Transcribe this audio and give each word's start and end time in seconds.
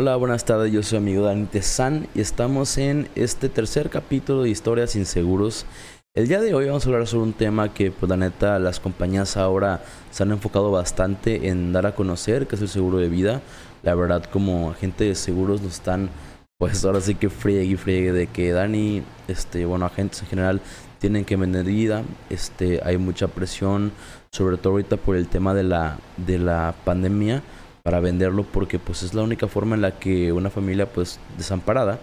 Hola, 0.00 0.14
buenas 0.14 0.44
tardes, 0.44 0.72
yo 0.72 0.80
soy 0.84 0.98
amigo 0.98 1.24
Dani 1.24 1.48
San 1.60 2.06
y 2.14 2.20
estamos 2.20 2.78
en 2.78 3.08
este 3.16 3.48
tercer 3.48 3.90
capítulo 3.90 4.44
de 4.44 4.50
Historias 4.50 4.94
Inseguros. 4.94 5.66
El 6.14 6.28
día 6.28 6.40
de 6.40 6.54
hoy 6.54 6.66
vamos 6.66 6.86
a 6.86 6.88
hablar 6.88 7.08
sobre 7.08 7.24
un 7.24 7.32
tema 7.32 7.74
que, 7.74 7.90
pues 7.90 8.08
la 8.08 8.16
neta, 8.16 8.60
las 8.60 8.78
compañías 8.78 9.36
ahora 9.36 9.82
se 10.12 10.22
han 10.22 10.30
enfocado 10.30 10.70
bastante 10.70 11.48
en 11.48 11.72
dar 11.72 11.84
a 11.84 11.96
conocer, 11.96 12.46
que 12.46 12.54
es 12.54 12.62
el 12.62 12.68
seguro 12.68 12.98
de 12.98 13.08
vida. 13.08 13.42
La 13.82 13.96
verdad, 13.96 14.22
como 14.32 14.70
agentes 14.70 15.08
de 15.08 15.14
seguros 15.16 15.62
nos 15.62 15.72
están, 15.72 16.10
pues 16.58 16.84
ahora 16.84 17.00
sí 17.00 17.16
que 17.16 17.28
friegue 17.28 17.64
y 17.64 17.74
friegue 17.74 18.12
de 18.12 18.28
que 18.28 18.52
Dani, 18.52 19.02
este, 19.26 19.66
bueno, 19.66 19.84
agentes 19.84 20.22
en 20.22 20.28
general 20.28 20.60
tienen 21.00 21.24
que 21.24 21.34
vender 21.34 21.64
vida, 21.64 22.04
este, 22.30 22.80
hay 22.84 22.98
mucha 22.98 23.26
presión, 23.26 23.90
sobre 24.30 24.58
todo 24.58 24.74
ahorita 24.74 24.96
por 24.96 25.16
el 25.16 25.26
tema 25.26 25.54
de 25.54 25.64
la, 25.64 25.98
de 26.18 26.38
la 26.38 26.76
pandemia 26.84 27.42
para 27.88 28.00
venderlo 28.00 28.42
porque 28.44 28.78
pues 28.78 29.02
es 29.02 29.14
la 29.14 29.22
única 29.22 29.48
forma 29.48 29.74
en 29.74 29.80
la 29.80 29.98
que 29.98 30.30
una 30.30 30.50
familia 30.50 30.84
pues 30.84 31.18
desamparada, 31.38 31.98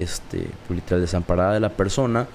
este, 0.00 0.46
pues, 0.68 0.78
literal 0.78 1.00
desamparada 1.00 1.54
de 1.54 1.58
la 1.58 1.70
persona 1.70 2.28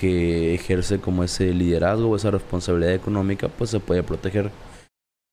que 0.00 0.54
ejerce 0.54 0.98
como 0.98 1.24
ese 1.24 1.52
liderazgo 1.52 2.08
o 2.08 2.16
esa 2.16 2.30
responsabilidad 2.30 2.94
económica 2.94 3.48
pues 3.48 3.68
se 3.68 3.80
puede 3.80 4.02
proteger. 4.02 4.50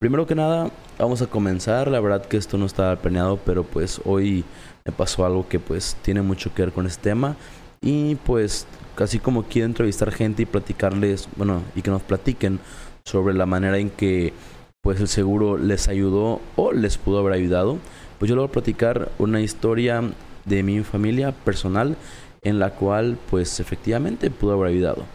Primero 0.02 0.28
que 0.28 0.36
nada, 0.36 0.72
vamos 0.98 1.22
a 1.22 1.28
comenzar. 1.28 1.90
La 1.90 2.02
verdad 2.02 2.26
que 2.26 2.36
esto 2.36 2.58
no 2.58 2.66
estaba 2.66 2.98
planeado, 2.98 3.38
pero 3.46 3.64
pues 3.64 4.02
hoy 4.04 4.44
me 4.84 4.92
pasó 4.92 5.26
algo 5.26 5.48
que 5.48 5.58
pues 5.58 5.96
tiene 6.02 6.22
mucho 6.22 6.54
que 6.54 6.64
ver 6.64 6.74
con 6.74 6.86
este 6.86 7.12
tema. 7.12 7.38
Y 7.80 8.16
pues 8.16 8.68
casi 8.96 9.20
como 9.20 9.44
quiero 9.44 9.68
entrevistar 9.68 10.12
gente 10.12 10.42
y 10.42 10.46
platicarles, 10.46 11.30
bueno, 11.38 11.62
y 11.78 11.82
que 11.82 11.92
nos 11.92 12.02
platiquen 12.02 12.60
sobre 13.06 13.34
la 13.36 13.46
manera 13.46 13.78
en 13.78 13.90
que 13.90 14.34
pues 14.82 15.00
el 15.00 15.08
seguro 15.08 15.58
les 15.58 15.88
ayudó 15.88 16.42
o 16.56 16.72
les 16.72 16.98
pudo 16.98 17.20
haber 17.20 17.34
ayudado. 17.34 17.78
Pues 18.18 18.30
yo 18.30 18.36
le 18.36 18.42
voy 18.42 18.50
a 18.50 18.52
platicar 18.52 19.12
una 19.20 19.42
historia 19.42 20.02
de 20.46 20.64
mi 20.64 20.82
familia 20.82 21.32
personal 21.32 21.96
en 22.42 22.60
la 22.60 22.72
cual 22.72 23.18
pues 23.30 23.60
efectivamente 23.60 24.30
pudo 24.32 24.54
haber 24.54 24.68
ayudado. 24.72 25.06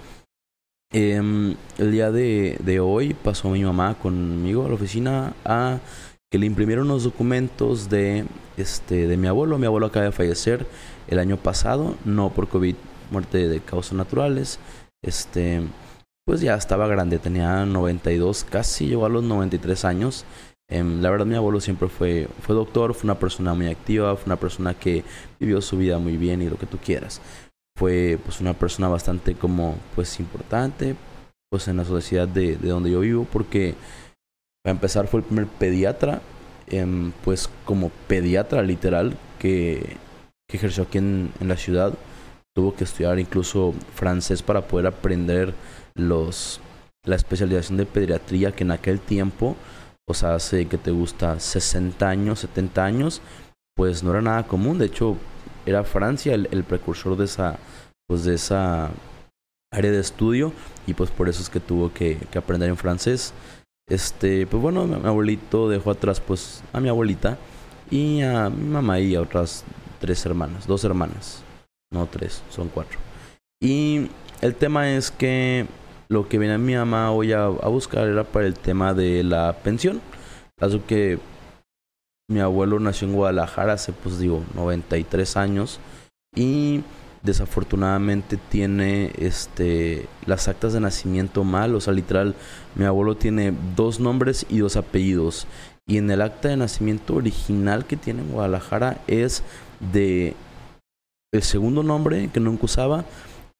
Em, 0.92 1.56
el 1.78 1.90
día 1.90 2.12
de, 2.12 2.56
de, 2.62 2.78
hoy 2.78 3.14
pasó 3.14 3.50
mi 3.50 3.64
mamá 3.64 3.94
conmigo 3.94 4.64
a 4.64 4.68
la 4.68 4.74
oficina 4.74 5.34
a 5.44 5.80
que 6.30 6.38
le 6.38 6.46
imprimieron 6.46 6.86
unos 6.86 7.04
documentos 7.04 7.88
de, 7.88 8.26
este, 8.56 9.06
de 9.08 9.16
mi 9.16 9.26
abuelo. 9.26 9.58
Mi 9.58 9.66
abuelo 9.66 9.86
acaba 9.86 10.06
de 10.06 10.12
fallecer 10.12 10.66
el 11.08 11.18
año 11.18 11.36
pasado, 11.36 11.96
no 12.04 12.30
por 12.30 12.48
COVID, 12.48 12.76
muerte 13.10 13.48
de 13.48 13.60
causas 13.60 13.94
naturales. 13.94 14.58
Este, 15.02 15.62
pues 16.24 16.40
ya 16.40 16.54
estaba 16.54 16.86
grande, 16.86 17.18
tenía 17.18 17.66
92, 17.66 18.44
casi 18.44 18.88
llegó 18.88 19.06
a 19.06 19.10
los 19.10 19.22
93 19.22 19.84
años. 19.84 20.24
Em, 20.68 21.02
la 21.02 21.10
verdad 21.10 21.26
mi 21.26 21.34
abuelo 21.34 21.60
siempre 21.60 21.88
fue, 21.88 22.28
fue 22.40 22.54
doctor, 22.54 22.94
fue 22.94 23.04
una 23.04 23.18
persona 23.18 23.52
muy 23.54 23.68
activa, 23.68 24.16
fue 24.16 24.26
una 24.26 24.36
persona 24.36 24.74
que 24.74 25.04
vivió 25.38 25.60
su 25.60 25.76
vida 25.76 25.98
muy 25.98 26.16
bien 26.16 26.40
y 26.40 26.48
lo 26.48 26.56
que 26.56 26.66
tú 26.66 26.78
quieras. 26.78 27.20
Fue 27.76 28.18
pues 28.24 28.40
una 28.40 28.54
persona 28.54 28.88
bastante 28.88 29.34
como 29.34 29.76
pues 29.94 30.18
importante 30.20 30.96
pues 31.50 31.68
en 31.68 31.76
la 31.76 31.84
sociedad 31.84 32.26
de, 32.26 32.56
de 32.56 32.68
donde 32.68 32.90
yo 32.90 33.00
vivo 33.00 33.26
porque 33.30 33.74
para 34.62 34.72
empezar 34.72 35.06
fue 35.06 35.20
el 35.20 35.26
primer 35.26 35.46
pediatra 35.46 36.22
em, 36.68 37.12
pues 37.22 37.50
como 37.64 37.90
pediatra 38.08 38.62
literal 38.62 39.16
que, 39.38 39.96
que 40.48 40.56
ejerció 40.56 40.84
aquí 40.84 40.98
en, 40.98 41.32
en 41.40 41.48
la 41.48 41.56
ciudad. 41.56 41.92
Tuvo 42.56 42.74
que 42.74 42.84
estudiar 42.84 43.18
incluso 43.18 43.74
francés 43.94 44.42
para 44.42 44.62
poder 44.62 44.86
aprender 44.86 45.52
los, 45.96 46.60
la 47.04 47.16
especialización 47.16 47.78
de 47.78 47.86
pediatría 47.86 48.52
que 48.52 48.64
en 48.64 48.70
aquel 48.70 49.00
tiempo, 49.00 49.56
o 50.08 50.14
sea, 50.14 50.34
hace 50.34 50.66
que 50.66 50.78
te 50.78 50.90
gusta 50.90 51.40
60 51.40 52.08
años, 52.08 52.40
70 52.40 52.84
años, 52.84 53.22
pues 53.76 54.02
no 54.02 54.10
era 54.10 54.22
nada 54.22 54.46
común. 54.46 54.78
De 54.78 54.86
hecho, 54.86 55.16
era 55.66 55.84
Francia 55.84 56.34
el, 56.34 56.64
precursor 56.64 57.16
de 57.16 57.24
esa, 57.24 57.58
pues 58.06 58.24
de 58.24 58.34
esa 58.34 58.90
área 59.72 59.90
de 59.90 60.00
estudio 60.00 60.52
y 60.86 60.94
pues 60.94 61.10
por 61.10 61.28
eso 61.28 61.42
es 61.42 61.50
que 61.50 61.60
tuvo 61.60 61.92
que, 61.92 62.18
que 62.30 62.38
aprender 62.38 62.68
en 62.68 62.76
francés. 62.76 63.32
Este, 63.88 64.46
pues 64.46 64.62
bueno, 64.62 64.86
mi, 64.86 64.96
mi, 64.96 65.06
abuelito 65.06 65.68
dejó 65.68 65.90
atrás 65.90 66.20
pues 66.20 66.62
a 66.72 66.80
mi 66.80 66.88
abuelita 66.88 67.36
y 67.90 68.22
a 68.22 68.48
mi 68.48 68.64
mamá 68.64 68.98
y 69.00 69.14
a 69.14 69.20
otras 69.20 69.64
tres 70.00 70.24
hermanas, 70.24 70.66
dos 70.66 70.84
hermanas, 70.84 71.42
no 71.90 72.06
tres, 72.06 72.42
son 72.50 72.68
cuatro. 72.68 72.98
Y 73.60 74.08
el 74.40 74.54
tema 74.54 74.90
es 74.90 75.10
que 75.10 75.66
lo 76.08 76.28
que 76.28 76.38
venía 76.38 76.58
mi 76.58 76.74
mamá 76.74 77.10
hoy 77.10 77.32
a, 77.32 77.48
buscar 77.48 78.08
era 78.08 78.24
para 78.24 78.46
el 78.46 78.54
tema 78.54 78.94
de 78.94 79.24
la 79.24 79.52
pensión. 79.62 80.00
Caso 80.56 80.84
que 80.86 81.18
mi 82.28 82.40
abuelo 82.40 82.78
nació 82.80 83.08
en 83.08 83.14
Guadalajara 83.14 83.74
hace, 83.74 83.92
pues 83.92 84.18
digo, 84.18 84.42
93 84.54 85.36
años 85.36 85.80
y 86.34 86.82
desafortunadamente 87.22 88.36
tiene 88.36 89.12
este 89.18 90.06
las 90.26 90.46
actas 90.48 90.74
de 90.74 90.80
nacimiento 90.80 91.42
mal, 91.42 91.74
o 91.74 91.80
sea, 91.80 91.92
literal, 91.92 92.34
mi 92.74 92.84
abuelo 92.84 93.16
tiene 93.16 93.54
dos 93.76 93.98
nombres 94.00 94.46
y 94.48 94.58
dos 94.58 94.76
apellidos. 94.76 95.46
Y 95.86 95.98
en 95.98 96.10
el 96.10 96.22
acta 96.22 96.48
de 96.48 96.56
nacimiento 96.56 97.14
original 97.14 97.84
que 97.84 97.96
tiene 97.96 98.22
en 98.22 98.32
Guadalajara 98.32 99.02
es 99.06 99.42
de 99.92 100.34
el 101.32 101.42
segundo 101.42 101.82
nombre 101.82 102.30
que 102.32 102.40
nunca 102.40 102.64
usaba 102.64 103.04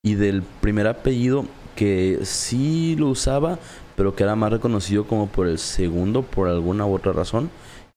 y 0.03 0.15
del 0.15 0.43
primer 0.43 0.87
apellido 0.87 1.45
que 1.75 2.21
sí 2.23 2.97
lo 2.99 3.09
usaba, 3.09 3.59
pero 3.97 4.15
que 4.15 4.25
era 4.25 4.37
más 4.37 4.53
reconocido 4.53 5.07
como 5.07 5.29
por 5.29 5.47
el 5.47 5.59
segundo 5.59 6.23
por 6.23 6.49
alguna 6.49 6.87
otra 6.87 7.13
razón. 7.13 7.51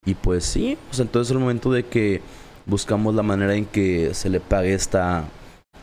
Y 0.05 0.15
pues 0.15 0.45
sí, 0.45 0.77
pues 0.87 0.99
entonces 0.99 1.31
el 1.31 1.39
momento 1.39 1.71
de 1.71 1.83
que 1.83 2.21
buscamos 2.65 3.15
la 3.15 3.23
manera 3.23 3.55
en 3.55 3.65
que 3.65 4.13
se 4.13 4.29
le 4.29 4.39
pague 4.39 4.73
esta 4.73 5.25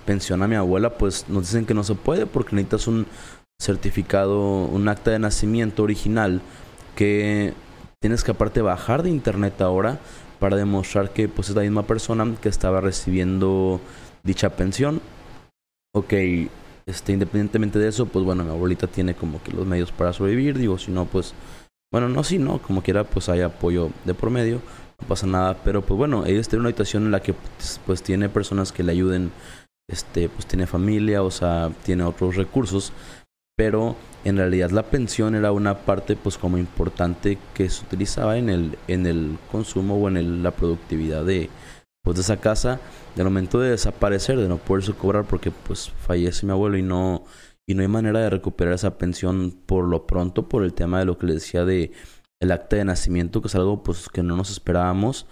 pensión 0.05 0.43
a 0.43 0.49
mi 0.49 0.55
abuela, 0.55 0.91
pues 0.99 1.27
nos 1.29 1.43
dicen 1.43 1.67
que 1.67 1.75
no 1.75 1.85
se 1.85 1.95
puede 1.95 2.27
porque 2.27 2.57
necesitas 2.57 2.87
un 2.87 3.07
certificado, 3.61 4.65
un 4.65 4.89
acta 4.89 5.11
de 5.11 5.19
nacimiento 5.19 5.83
original 5.83 6.43
que 6.97 7.55
tienes 8.01 8.23
que 8.23 8.33
aparte 8.33 8.61
bajar 8.61 9.03
de 9.03 9.11
internet 9.11 9.61
ahora 9.61 9.99
para 10.39 10.57
demostrar 10.57 11.11
que 11.13 11.29
pues 11.29 11.49
es 11.49 11.57
la 11.57 11.63
misma 11.63 11.85
persona 11.85 12.27
que 12.41 12.49
estaba 12.49 12.81
recibiendo 12.81 13.81
dicha 14.23 14.51
pensión. 14.57 15.01
Ok, 15.95 16.13
este, 16.87 17.13
independientemente 17.13 17.79
de 17.79 17.89
eso, 17.89 18.07
pues 18.07 18.25
bueno, 18.25 18.45
mi 18.45 18.51
abuelita 18.51 18.87
tiene 18.87 19.15
como 19.15 19.43
que 19.43 19.53
los 19.53 19.67
medios 19.67 19.93
para 19.93 20.13
sobrevivir, 20.13 20.59
digo, 20.59 20.79
si 20.79 20.91
no, 20.91 21.07
pues, 21.07 21.35
bueno, 21.93 22.09
no, 22.09 22.25
si 22.25 22.39
no, 22.39 22.61
como 22.61 22.83
quiera, 22.83 23.05
pues 23.05 23.29
hay 23.29 23.41
apoyo 23.41 23.91
de 24.05 24.15
por 24.15 24.31
medio, 24.31 24.61
no 25.01 25.09
pasa 25.09 25.27
nada, 25.27 25.57
pero 25.65 25.83
pues 25.83 25.97
bueno, 25.97 26.27
ella 26.27 26.41
está 26.41 26.57
una 26.57 26.69
habitación 26.69 27.05
en 27.05 27.11
la 27.13 27.21
que 27.21 27.35
pues, 27.35 27.81
pues 27.87 28.03
tiene 28.03 28.29
personas 28.29 28.73
que 28.73 28.83
le 28.83 28.93
ayuden, 28.93 29.31
este, 29.89 30.29
pues 30.29 30.47
tiene 30.47 30.67
familia, 30.67 31.23
o 31.23 31.31
sea, 31.31 31.71
tiene 31.85 32.05
otros 32.05 32.37
recursos, 32.37 32.93
pero 33.57 33.97
en 34.25 34.37
realidad 34.37 34.71
la 34.71 34.83
pensión 34.83 35.35
era 35.35 35.53
una 35.53 35.79
parte 35.79 36.17
pues 36.17 36.39
como 36.39 36.59
importante 36.59 37.39
que 37.55 37.69
se 37.71 37.85
utilizaba 37.85 38.39
en 38.39 38.49
el, 38.49 38.79
en 38.89 39.07
el 39.07 39.39
consumo 39.51 39.97
o 39.97 40.09
en 40.09 40.17
el, 40.17 40.43
la 40.43 40.51
productividad 40.51 41.25
de, 41.25 41.49
pues 42.05 42.17
de 42.17 42.23
esa 42.23 42.37
casa, 42.37 42.81
del 43.17 43.25
momento 43.25 43.59
de 43.59 43.71
desaparecer, 43.71 44.39
de 44.39 44.47
no 44.47 44.59
poderse 44.59 44.93
cobrar 44.93 45.25
porque 45.25 45.51
pues 45.51 45.91
fallece 45.91 46.47
mi 46.47 46.53
abuelo 46.53 46.77
y 46.77 46.83
no 46.83 47.25
y 47.67 47.75
no 47.75 47.81
hay 47.81 47.89
manera 47.89 48.21
de 48.21 48.31
recuperar 48.31 48.75
esa 48.75 48.99
pensión 48.99 49.51
por 49.67 49.87
lo 49.87 50.07
pronto 50.07 50.49
por 50.49 50.65
el 50.65 50.75
tema 50.75 50.99
de 50.99 51.07
lo 51.07 51.17
que 51.19 51.27
le 51.27 51.35
decía 51.35 51.65
de 51.65 51.93
el 52.41 52.53
acta 52.53 52.77
de 52.77 52.85
nacimiento, 52.85 53.41
que 53.41 53.49
es 53.49 53.55
algo 53.55 53.83
pues 53.83 54.09
que 54.11 54.23
no 54.23 54.37
nos 54.37 54.51
esperábamos, 54.51 55.27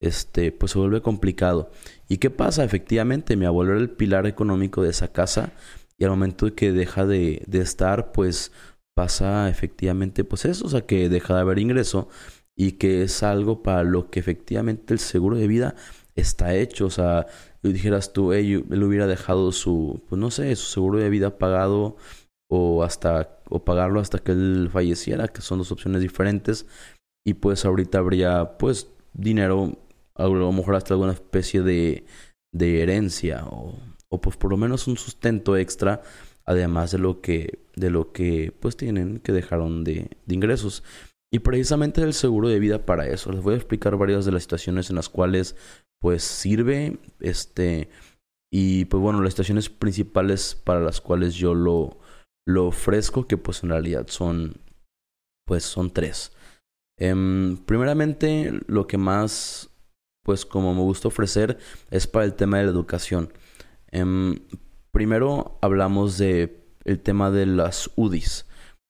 este 0.00 0.52
pues 0.52 0.72
se 0.72 0.78
vuelve 0.78 1.00
complicado. 1.00 1.70
¿Y 2.08 2.18
qué 2.18 2.28
pasa? 2.30 2.62
Efectivamente, 2.62 3.36
mi 3.36 3.46
abuelo 3.46 3.72
era 3.72 3.80
el 3.80 3.90
pilar 3.90 4.26
económico 4.26 4.82
de 4.82 4.90
esa 4.90 5.08
casa 5.12 5.52
y 5.96 6.04
al 6.04 6.10
momento 6.10 6.44
de 6.46 6.54
que 6.54 6.72
deja 6.72 7.06
de, 7.06 7.42
de 7.46 7.60
estar, 7.60 8.12
pues 8.12 8.52
pasa 8.94 9.48
efectivamente 9.48 10.24
pues 10.24 10.44
eso, 10.44 10.66
o 10.66 10.68
sea 10.68 10.82
que 10.82 11.08
deja 11.08 11.34
de 11.34 11.40
haber 11.40 11.58
ingreso 11.58 12.08
y 12.56 12.72
que 12.72 13.02
es 13.02 13.22
algo 13.22 13.62
para 13.62 13.84
lo 13.84 14.10
que 14.10 14.20
efectivamente 14.20 14.92
el 14.92 14.98
seguro 14.98 15.36
de 15.36 15.46
vida 15.46 15.76
está 16.20 16.54
hecho. 16.54 16.86
O 16.86 16.90
sea, 16.90 17.26
dijeras 17.62 18.12
tú, 18.12 18.32
hey, 18.32 18.64
él 18.70 18.82
hubiera 18.82 19.06
dejado 19.06 19.52
su, 19.52 20.02
pues 20.08 20.18
no 20.18 20.30
sé, 20.30 20.54
su 20.56 20.66
seguro 20.66 20.98
de 20.98 21.10
vida 21.10 21.38
pagado 21.38 21.96
o 22.50 22.82
hasta, 22.82 23.40
o 23.48 23.64
pagarlo 23.64 24.00
hasta 24.00 24.18
que 24.18 24.32
él 24.32 24.70
falleciera, 24.72 25.28
que 25.28 25.42
son 25.42 25.58
dos 25.58 25.72
opciones 25.72 26.02
diferentes. 26.02 26.66
Y 27.26 27.34
pues 27.34 27.64
ahorita 27.64 27.98
habría, 27.98 28.56
pues, 28.58 28.88
dinero, 29.12 29.76
a 30.14 30.26
lo 30.26 30.52
mejor 30.52 30.76
hasta 30.76 30.94
alguna 30.94 31.12
especie 31.12 31.62
de, 31.62 32.04
de 32.52 32.82
herencia 32.82 33.44
o, 33.46 33.78
o 34.08 34.20
pues 34.20 34.36
por 34.36 34.50
lo 34.50 34.56
menos 34.56 34.86
un 34.88 34.96
sustento 34.96 35.56
extra 35.56 36.02
además 36.44 36.90
de 36.90 36.98
lo 36.98 37.20
que 37.20 37.60
de 37.76 37.90
lo 37.90 38.12
que 38.12 38.52
pues 38.58 38.76
tienen 38.76 39.18
que 39.18 39.32
dejaron 39.32 39.84
de, 39.84 40.10
de 40.26 40.34
ingresos 40.34 40.82
y 41.30 41.40
precisamente 41.40 42.02
el 42.02 42.14
seguro 42.14 42.48
de 42.48 42.58
vida 42.58 42.86
para 42.86 43.06
eso 43.06 43.32
les 43.32 43.42
voy 43.42 43.54
a 43.54 43.58
explicar 43.58 43.96
varias 43.96 44.24
de 44.24 44.32
las 44.32 44.42
situaciones 44.42 44.88
en 44.90 44.96
las 44.96 45.08
cuales 45.08 45.56
pues 46.00 46.22
sirve 46.22 46.98
este 47.20 47.88
y 48.52 48.86
pues 48.86 49.02
bueno 49.02 49.20
las 49.20 49.30
estaciones 49.30 49.68
principales 49.68 50.54
para 50.54 50.80
las 50.80 51.00
cuales 51.00 51.34
yo 51.34 51.54
lo 51.54 51.98
lo 52.46 52.68
ofrezco 52.68 53.26
que 53.26 53.36
pues 53.36 53.62
en 53.62 53.70
realidad 53.70 54.06
son 54.08 54.54
pues 55.46 55.64
son 55.64 55.90
tres 55.90 56.32
um, 57.00 57.56
primeramente 57.58 58.52
lo 58.66 58.86
que 58.86 58.96
más 58.96 59.70
pues 60.28 60.44
como 60.44 60.74
me 60.74 60.82
gusta 60.82 61.08
ofrecer, 61.08 61.56
es 61.90 62.06
para 62.06 62.26
el 62.26 62.34
tema 62.34 62.58
de 62.58 62.64
la 62.64 62.70
educación. 62.70 63.32
Em, 63.90 64.40
primero 64.90 65.58
hablamos 65.62 66.18
de 66.18 66.66
el 66.84 67.00
tema 67.00 67.30
de 67.30 67.46
las 67.46 67.90
UDIs. 67.96 68.44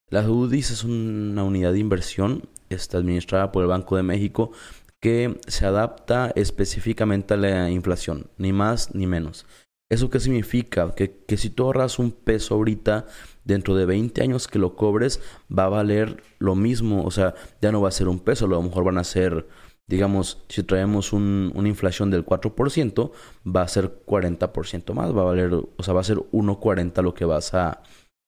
Las 0.09 0.27
UDIs 0.27 0.69
es 0.71 0.83
una 0.83 1.45
unidad 1.45 1.71
de 1.71 1.79
inversión 1.79 2.49
está 2.67 2.97
administrada 2.97 3.53
por 3.53 3.63
el 3.63 3.69
Banco 3.69 3.95
de 3.95 4.03
México 4.03 4.51
que 5.01 5.39
se 5.47 5.65
adapta 5.65 6.31
específicamente 6.35 7.33
a 7.33 7.37
la 7.37 7.69
inflación, 7.69 8.29
ni 8.37 8.53
más 8.53 8.93
ni 8.93 9.07
menos. 9.07 9.45
¿Eso 9.89 10.09
qué 10.09 10.19
significa? 10.19 10.93
Que, 10.93 11.23
que, 11.25 11.37
si 11.37 11.49
tú 11.49 11.63
ahorras 11.63 11.97
un 11.97 12.11
peso 12.11 12.55
ahorita, 12.55 13.07
dentro 13.43 13.75
de 13.75 13.85
20 13.85 14.21
años 14.21 14.47
que 14.47 14.59
lo 14.59 14.75
cobres, 14.75 15.19
va 15.51 15.65
a 15.65 15.69
valer 15.69 16.21
lo 16.37 16.55
mismo. 16.55 17.03
O 17.03 17.11
sea, 17.11 17.33
ya 17.61 17.71
no 17.71 17.81
va 17.81 17.89
a 17.89 17.93
ser 17.93 18.07
un 18.07 18.19
peso, 18.19 18.45
a 18.45 18.49
lo 18.49 18.61
mejor 18.61 18.83
van 18.83 18.99
a 18.99 19.03
ser, 19.03 19.47
digamos, 19.87 20.43
si 20.47 20.61
traemos 20.61 21.11
un, 21.11 21.51
una 21.55 21.67
inflación 21.67 22.11
del 22.11 22.23
4%, 22.23 23.11
va 23.47 23.63
a 23.63 23.67
ser 23.67 24.03
40% 24.05 24.93
más, 24.93 25.15
va 25.15 25.21
a 25.21 25.25
valer, 25.25 25.53
o 25.53 25.83
sea, 25.83 25.95
va 25.95 26.01
a 26.01 26.03
ser 26.03 26.17
1.40 26.17 27.01
lo 27.01 27.15
que 27.15 27.25
vas 27.25 27.55
a, 27.55 27.81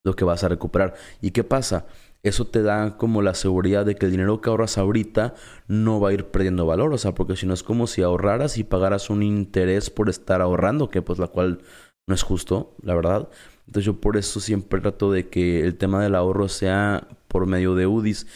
lo 0.04 0.16
que 0.16 0.26
vas 0.26 0.44
a 0.44 0.50
recuperar. 0.50 0.96
¿Y 1.22 1.30
qué 1.30 1.44
pasa? 1.44 1.86
Eso 2.24 2.46
te 2.46 2.62
da 2.62 2.98
como 2.98 3.22
la 3.22 3.34
seguridad 3.34 3.86
de 3.86 3.96
que 3.96 4.06
el 4.06 4.12
dinero 4.12 4.42
que 4.42 4.50
ahorras 4.50 4.78
ahorita 4.78 5.34
no 5.68 6.00
va 6.00 6.10
a 6.10 6.14
ir 6.14 6.26
perdiendo 6.26 6.66
valor, 6.66 6.94
o 6.94 6.98
sea, 6.98 7.14
porque 7.14 7.36
si 7.36 7.46
no 7.46 7.54
es 7.54 7.64
como 7.64 7.88
si 7.88 8.04
ahorraras 8.04 8.58
y 8.58 8.64
pagaras 8.64 9.10
un 9.10 9.24
interés 9.24 9.90
por 9.90 10.10
estar 10.10 10.42
ahorrando, 10.42 10.90
que 10.90 11.02
pues 11.02 11.18
la 11.18 11.28
cual 11.28 11.62
no 12.08 12.14
es 12.14 12.24
justo, 12.24 12.76
la 12.84 12.94
verdad. 12.94 13.30
Entonces 13.66 13.86
yo 13.86 14.00
por 14.00 14.18
eso 14.18 14.40
siempre 14.40 14.82
trato 14.82 15.12
de 15.12 15.30
que 15.30 15.62
el 15.62 15.78
tema 15.78 16.04
del 16.04 16.16
ahorro 16.16 16.48
sea 16.48 17.08
por 17.28 17.48
medio 17.48 17.74
de 17.76 17.88
UDIs. 17.88 18.28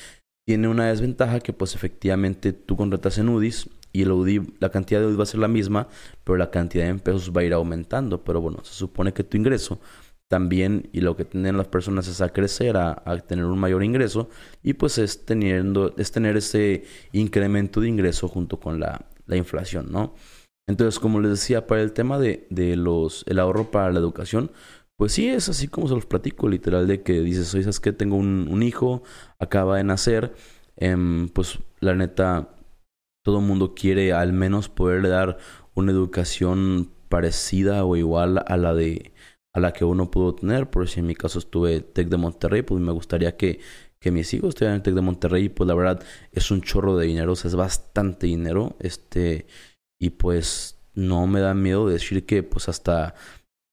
Tiene 0.47 0.67
una 0.67 0.87
desventaja 0.87 1.39
que 1.39 1.53
pues 1.53 1.75
efectivamente 1.75 2.53
tú 2.53 2.77
contratas 2.77 3.17
en 3.17 3.29
UDIs 3.29 3.69
y 3.91 4.03
el 4.03 4.11
UDI, 4.11 4.55
la 4.59 4.69
cantidad 4.69 4.99
de 4.99 5.07
UDIs 5.07 5.19
va 5.19 5.23
a 5.23 5.27
ser 5.27 5.39
la 5.39 5.47
misma, 5.47 5.87
pero 6.23 6.37
la 6.37 6.51
cantidad 6.51 6.85
de 6.85 6.95
pesos 6.95 7.31
va 7.35 7.41
a 7.41 7.43
ir 7.43 7.53
aumentando. 7.53 8.23
Pero 8.23 8.41
bueno, 8.41 8.63
se 8.63 8.73
supone 8.73 9.13
que 9.13 9.23
tu 9.23 9.37
ingreso 9.37 9.79
también 10.27 10.89
y 10.91 11.01
lo 11.01 11.15
que 11.15 11.25
tienen 11.25 11.57
las 11.57 11.67
personas 11.67 12.07
es 12.07 12.21
a 12.21 12.29
crecer, 12.29 12.77
a, 12.77 13.03
tener 13.27 13.45
un 13.45 13.59
mayor 13.59 13.83
ingreso 13.83 14.29
y 14.63 14.73
pues 14.73 14.97
es, 14.97 15.25
teniendo, 15.25 15.93
es 15.97 16.11
tener 16.11 16.37
ese 16.37 16.83
incremento 17.11 17.81
de 17.81 17.89
ingreso 17.89 18.27
junto 18.27 18.59
con 18.59 18.79
la, 18.79 19.05
la 19.27 19.37
inflación, 19.37 19.91
¿no? 19.91 20.13
Entonces, 20.67 20.99
como 20.99 21.19
les 21.19 21.31
decía, 21.31 21.67
para 21.67 21.81
el 21.81 21.93
tema 21.93 22.17
de, 22.17 22.47
los, 22.75 23.23
el 23.27 23.39
ahorro 23.39 23.69
para 23.69 23.91
la 23.91 23.99
educación, 23.99 24.51
pues 24.97 25.11
sí, 25.13 25.27
es 25.27 25.49
así 25.49 25.67
como 25.67 25.87
se 25.87 25.95
los 25.95 26.05
platico, 26.05 26.49
literal, 26.49 26.87
de 26.87 27.03
que 27.03 27.21
dices, 27.21 27.53
oye, 27.53 27.63
¿sabes 27.63 27.79
que 27.79 27.93
Tengo 27.93 28.15
un, 28.15 28.63
hijo, 28.63 29.03
acaba 29.39 29.77
de 29.77 29.83
nacer, 29.83 30.33
em, 30.77 31.29
pues 31.29 31.59
la 31.81 31.95
neta, 31.95 32.55
todo 33.23 33.39
el 33.39 33.45
mundo 33.45 33.75
quiere 33.75 34.13
al 34.13 34.33
menos 34.33 34.69
poderle 34.69 35.09
dar 35.09 35.37
una 35.75 35.91
educación 35.91 36.91
parecida 37.09 37.85
o 37.85 37.95
igual 37.95 38.43
a 38.47 38.57
la 38.57 38.73
de 38.73 39.13
a 39.55 39.59
la 39.61 39.71
que 39.71 39.85
uno 39.85 40.11
pudo 40.11 40.35
tener. 40.35 40.69
Por 40.69 40.87
si 40.89 40.99
en 40.99 41.07
mi 41.07 41.15
caso 41.15 41.39
estuve 41.39 41.79
TEC 41.79 42.09
de 42.09 42.17
Monterrey, 42.17 42.61
pues 42.61 42.81
me 42.81 42.91
gustaría 42.91 43.37
que, 43.37 43.61
que 43.99 44.11
mis 44.11 44.33
hijos 44.33 44.49
estuvieran 44.49 44.75
en 44.75 44.83
TEC 44.83 44.93
de 44.93 45.01
Monterrey. 45.01 45.47
Pues 45.47 45.65
la 45.65 45.73
verdad 45.73 46.03
es 46.33 46.51
un 46.51 46.61
chorro 46.61 46.97
de 46.97 47.07
dinero, 47.07 47.31
es 47.31 47.55
bastante 47.55 48.27
dinero. 48.27 48.75
Este, 48.79 49.47
y 49.97 50.09
pues 50.09 50.77
no 50.93 51.25
me 51.25 51.39
da 51.39 51.53
miedo 51.53 51.87
decir 51.87 52.25
que 52.25 52.43
pues 52.43 52.67
hasta, 52.67 53.15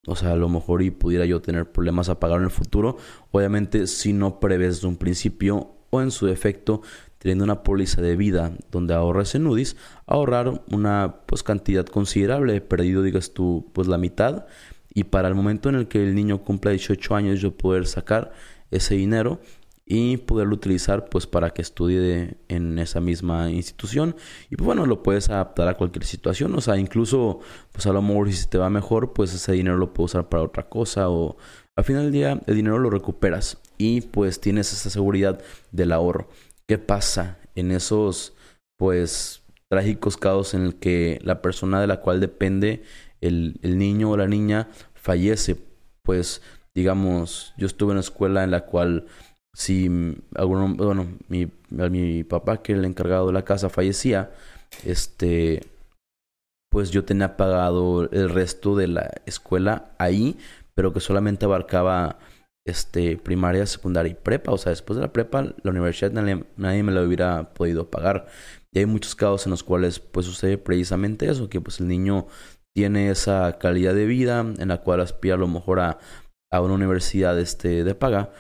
o 0.07 0.15
sea, 0.15 0.33
a 0.33 0.37
lo 0.37 0.49
mejor 0.49 0.83
y 0.83 0.93
pudiera 0.93 1.27
yo 1.27 1.43
tener 1.43 1.73
problemas 1.73 2.09
a 2.09 2.21
pagar 2.21 2.39
en 2.39 2.45
el 2.45 2.51
futuro. 2.51 2.97
Obviamente 3.33 3.89
si 3.89 4.13
no 4.13 4.39
prevés 4.39 4.83
de 4.83 4.87
un 4.87 4.97
principio 4.97 5.75
o 5.91 6.01
en 6.01 6.13
su 6.13 6.27
defecto 6.27 6.83
teniendo 7.19 7.43
una 7.43 7.65
póliza 7.65 8.01
de 8.03 8.15
vida 8.15 8.53
donde 8.71 8.95
ahorres 8.95 9.35
en 9.35 9.49
UDIs, 9.49 9.77
ahorrar 10.07 10.63
una 10.71 11.23
pues 11.27 11.43
cantidad 11.43 11.87
considerable, 11.87 12.61
perdido 12.61 13.03
digas 13.03 13.33
tú 13.33 13.71
pues 13.73 13.89
la 13.89 13.99
mitad 13.99 14.47
y 14.95 15.05
para 15.05 15.29
el 15.29 15.35
momento 15.35 15.69
en 15.69 15.77
el 15.77 15.89
que 15.89 16.03
el 16.03 16.15
niño 16.15 16.43
cumpla 16.43 16.71
18 16.71 17.15
años 17.15 17.41
yo 17.41 17.57
poder 17.57 17.87
sacar 17.87 18.33
ese 18.71 18.95
dinero 18.95 19.41
y 19.85 20.17
poderlo 20.17 20.55
utilizar 20.55 21.09
pues 21.09 21.27
para 21.27 21.51
que 21.51 21.61
estudie 21.63 22.37
en 22.49 22.79
esa 22.79 23.01
misma 23.01 23.51
institución. 23.51 24.17
Y 24.49 24.57
pues 24.57 24.65
bueno 24.65 24.87
lo 24.87 25.03
puedes 25.03 25.29
adaptar 25.29 25.69
a 25.69 25.75
cualquier 25.75 26.05
situación. 26.05 26.55
O 26.55 26.61
sea 26.61 26.79
incluso 26.79 27.41
pues 27.73 27.87
a 27.87 27.93
lo 27.93 28.01
mejor 28.01 28.33
si 28.33 28.49
te 28.49 28.59
va 28.59 28.71
mejor 28.71 29.13
pues 29.13 29.35
ese 29.35 29.53
dinero 29.53 29.77
lo 29.77 29.93
puedes 29.93 30.13
usar 30.13 30.29
para 30.29 30.45
otra 30.45 30.69
cosa 30.69 31.09
o 31.09 31.37
al 31.77 31.85
final 31.85 32.05
del 32.05 32.13
día 32.13 32.41
el 32.47 32.57
dinero 32.57 32.79
lo 32.79 32.91
recuperas 32.91 33.59
y 33.79 34.03
pues 34.03 34.41
tienes 34.41 34.73
esa 34.73 34.91
seguridad 34.91 35.43
del 35.73 35.93
ahorro. 35.93 36.29
Qué 36.67 36.79
pasa 36.79 37.39
en 37.55 37.73
esos 37.73 38.35
pues 38.79 39.43
trágicos 39.69 40.17
casos 40.17 40.55
en 40.55 40.63
el 40.63 40.75
que 40.77 41.19
la 41.23 41.43
persona 41.43 41.81
de 41.81 41.87
la 41.87 42.01
cual 42.01 42.21
depende 42.21 42.83
el, 43.23 43.79
niño 43.79 44.11
o 44.11 44.17
la 44.17 44.29
niña 44.29 44.69
fallece, 44.95 45.57
pues 46.03 46.43
digamos, 46.75 47.55
yo 47.57 47.67
estuve 47.67 47.91
en 47.91 47.93
una 47.93 48.01
escuela 48.01 48.45
en 48.45 48.51
la 48.51 48.67
cual 48.67 49.07
si 49.55 49.89
alguno, 50.35 50.75
bueno, 50.75 51.07
mi, 51.29 51.51
mi 51.71 52.25
papá, 52.25 52.63
que 52.63 52.73
era 52.73 52.81
el 52.81 52.87
encargado 52.87 53.29
de 53.29 53.33
la 53.33 53.45
casa, 53.45 53.69
fallecía, 53.69 54.31
este, 54.85 55.63
pues 56.71 56.91
yo 56.91 57.05
tenía 57.05 57.37
pagado 57.37 58.11
el 58.11 58.31
resto 58.31 58.77
de 58.77 58.89
la 58.89 59.11
escuela 59.27 59.95
ahí, 59.99 60.39
pero 60.75 60.93
que 60.93 61.01
solamente 61.01 61.45
abarcaba 61.45 62.19
este, 62.65 63.17
primaria, 63.17 63.67
secundaria 63.67 64.13
y 64.13 64.15
prepa. 64.15 64.53
O 64.53 64.59
sea, 64.59 64.71
después 64.71 64.97
de 64.97 65.03
la 65.03 65.13
prepa, 65.13 65.43
la 65.63 65.71
universidad 65.71 66.13
nadie, 66.13 66.45
nadie, 66.57 66.83
me 66.83 66.93
lo 66.93 67.03
hubiera 67.03 67.53
podido 67.55 67.91
pagar. 67.91 68.27
Y 68.73 68.79
hay 68.81 68.87
muchos 68.87 69.15
casos 69.15 69.47
en 69.47 69.51
los 69.51 69.63
cuales 69.63 70.01
pues 70.01 70.27
sucede 70.27 70.59
precisamente 70.59 71.29
eso, 71.31 71.49
que 71.49 71.61
pues 71.61 71.81
el 71.81 71.89
niño 71.89 72.27
tiene 72.75 73.11
esa 73.11 73.59
calidad 73.59 73.95
de 73.95 74.07
vida 74.07 74.41
en 74.41 74.69
la 74.69 74.79
cual 74.79 75.01
aspira 75.01 75.35
a 75.35 75.39
lo 75.39 75.49
mejor 75.49 75.81
a, 75.81 75.99
una 76.51 76.75
universidad 76.75 77.39
este, 77.39 77.83
de 77.85 77.95
paga. 77.95 78.31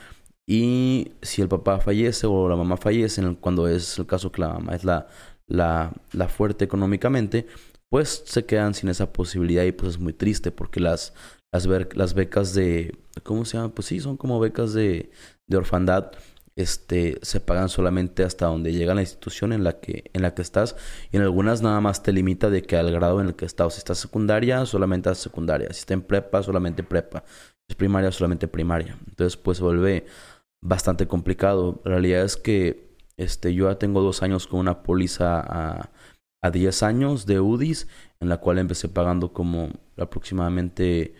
Y 0.46 1.12
si 1.22 1.40
el 1.40 1.48
papá 1.48 1.80
fallece 1.80 2.26
o 2.26 2.48
la 2.48 2.56
mamá 2.56 2.76
fallece, 2.76 3.22
cuando 3.40 3.68
es 3.68 3.98
el 3.98 4.06
caso 4.06 4.30
que 4.32 4.42
la 4.42 4.48
mamá 4.48 4.74
es 4.74 4.84
la, 4.84 5.06
la, 5.46 5.92
la 6.12 6.28
fuerte 6.28 6.64
económicamente, 6.64 7.46
pues 7.88 8.22
se 8.26 8.44
quedan 8.44 8.74
sin 8.74 8.88
esa 8.88 9.12
posibilidad 9.12 9.64
y 9.64 9.72
pues 9.72 9.92
es 9.92 9.98
muy 9.98 10.12
triste 10.12 10.50
porque 10.50 10.80
las, 10.80 11.14
las, 11.52 11.66
las 11.94 12.14
becas 12.14 12.54
de, 12.54 12.98
¿cómo 13.22 13.44
se 13.44 13.56
llama? 13.56 13.74
Pues 13.74 13.86
sí, 13.86 14.00
son 14.00 14.16
como 14.16 14.40
becas 14.40 14.72
de, 14.72 15.10
de 15.46 15.56
orfandad 15.56 16.12
este, 16.56 17.18
se 17.22 17.40
pagan 17.40 17.68
solamente 17.68 18.24
hasta 18.24 18.46
donde 18.46 18.72
llega 18.72 18.94
la 18.94 19.00
institución 19.00 19.52
en 19.52 19.64
la 19.64 19.80
que, 19.80 20.10
en 20.12 20.22
la 20.22 20.34
que 20.34 20.42
estás. 20.42 20.76
Y 21.10 21.16
en 21.16 21.22
algunas 21.22 21.62
nada 21.62 21.80
más 21.80 22.02
te 22.02 22.12
limita 22.12 22.50
de 22.50 22.62
que 22.62 22.76
al 22.76 22.90
grado 22.92 23.20
en 23.20 23.28
el 23.28 23.34
que 23.34 23.44
estás. 23.44 23.74
Si 23.74 23.78
estás 23.78 23.98
secundaria, 23.98 24.64
solamente 24.66 25.08
a 25.08 25.14
secundaria. 25.14 25.68
Si 25.72 25.80
está 25.80 25.94
en 25.94 26.02
prepa, 26.02 26.42
solamente 26.42 26.82
prepa. 26.82 27.24
Si 27.26 27.72
es 27.72 27.76
primaria, 27.76 28.12
solamente 28.12 28.48
primaria. 28.48 28.98
Entonces, 29.08 29.36
pues 29.36 29.60
vuelve 29.60 30.06
bastante 30.62 31.06
complicado. 31.06 31.80
La 31.84 31.92
realidad 31.92 32.24
es 32.24 32.36
que 32.36 32.92
este, 33.16 33.54
yo 33.54 33.70
ya 33.70 33.78
tengo 33.78 34.02
dos 34.02 34.22
años 34.22 34.46
con 34.46 34.60
una 34.60 34.82
póliza 34.82 35.40
a, 35.40 35.90
a 36.42 36.50
10 36.50 36.82
años 36.82 37.26
de 37.26 37.40
UDIs, 37.40 37.88
en 38.20 38.28
la 38.28 38.38
cual 38.38 38.58
empecé 38.58 38.88
pagando 38.88 39.32
como 39.32 39.70
aproximadamente 39.96 41.14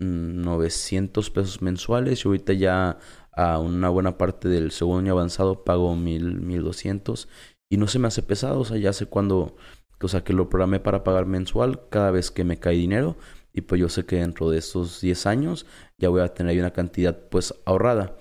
900 0.00 1.30
mm, 1.30 1.32
pesos 1.32 1.62
mensuales 1.62 2.24
y 2.24 2.28
ahorita 2.28 2.52
ya 2.52 2.98
a 3.36 3.58
una 3.58 3.88
buena 3.88 4.18
parte 4.18 4.48
del 4.48 4.70
segundo 4.70 5.00
año 5.00 5.12
avanzado 5.12 5.64
pago 5.64 5.94
mil, 5.96 6.40
mil 6.40 6.62
doscientos 6.62 7.28
y 7.68 7.76
no 7.76 7.86
se 7.88 7.98
me 7.98 8.08
hace 8.08 8.22
pesado, 8.22 8.60
o 8.60 8.64
sea, 8.64 8.76
ya 8.76 8.92
sé 8.92 9.06
cuando, 9.06 9.56
o 10.00 10.24
que 10.24 10.32
lo 10.32 10.48
programé 10.48 10.80
para 10.80 11.02
pagar 11.02 11.26
mensual 11.26 11.88
cada 11.88 12.10
vez 12.10 12.30
que 12.30 12.44
me 12.44 12.58
cae 12.58 12.76
dinero 12.76 13.16
y 13.52 13.62
pues 13.62 13.80
yo 13.80 13.88
sé 13.88 14.04
que 14.04 14.16
dentro 14.16 14.50
de 14.50 14.58
esos 14.58 15.00
10 15.00 15.26
años 15.26 15.66
ya 15.96 16.08
voy 16.08 16.20
a 16.20 16.34
tener 16.34 16.50
ahí 16.50 16.58
una 16.58 16.72
cantidad 16.72 17.28
pues 17.30 17.54
ahorrada. 17.64 18.16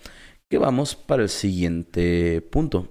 Que 0.50 0.60
vamos 0.60 0.96
para 0.96 1.24
el 1.24 1.30
siguiente 1.30 2.42
punto, 2.42 2.88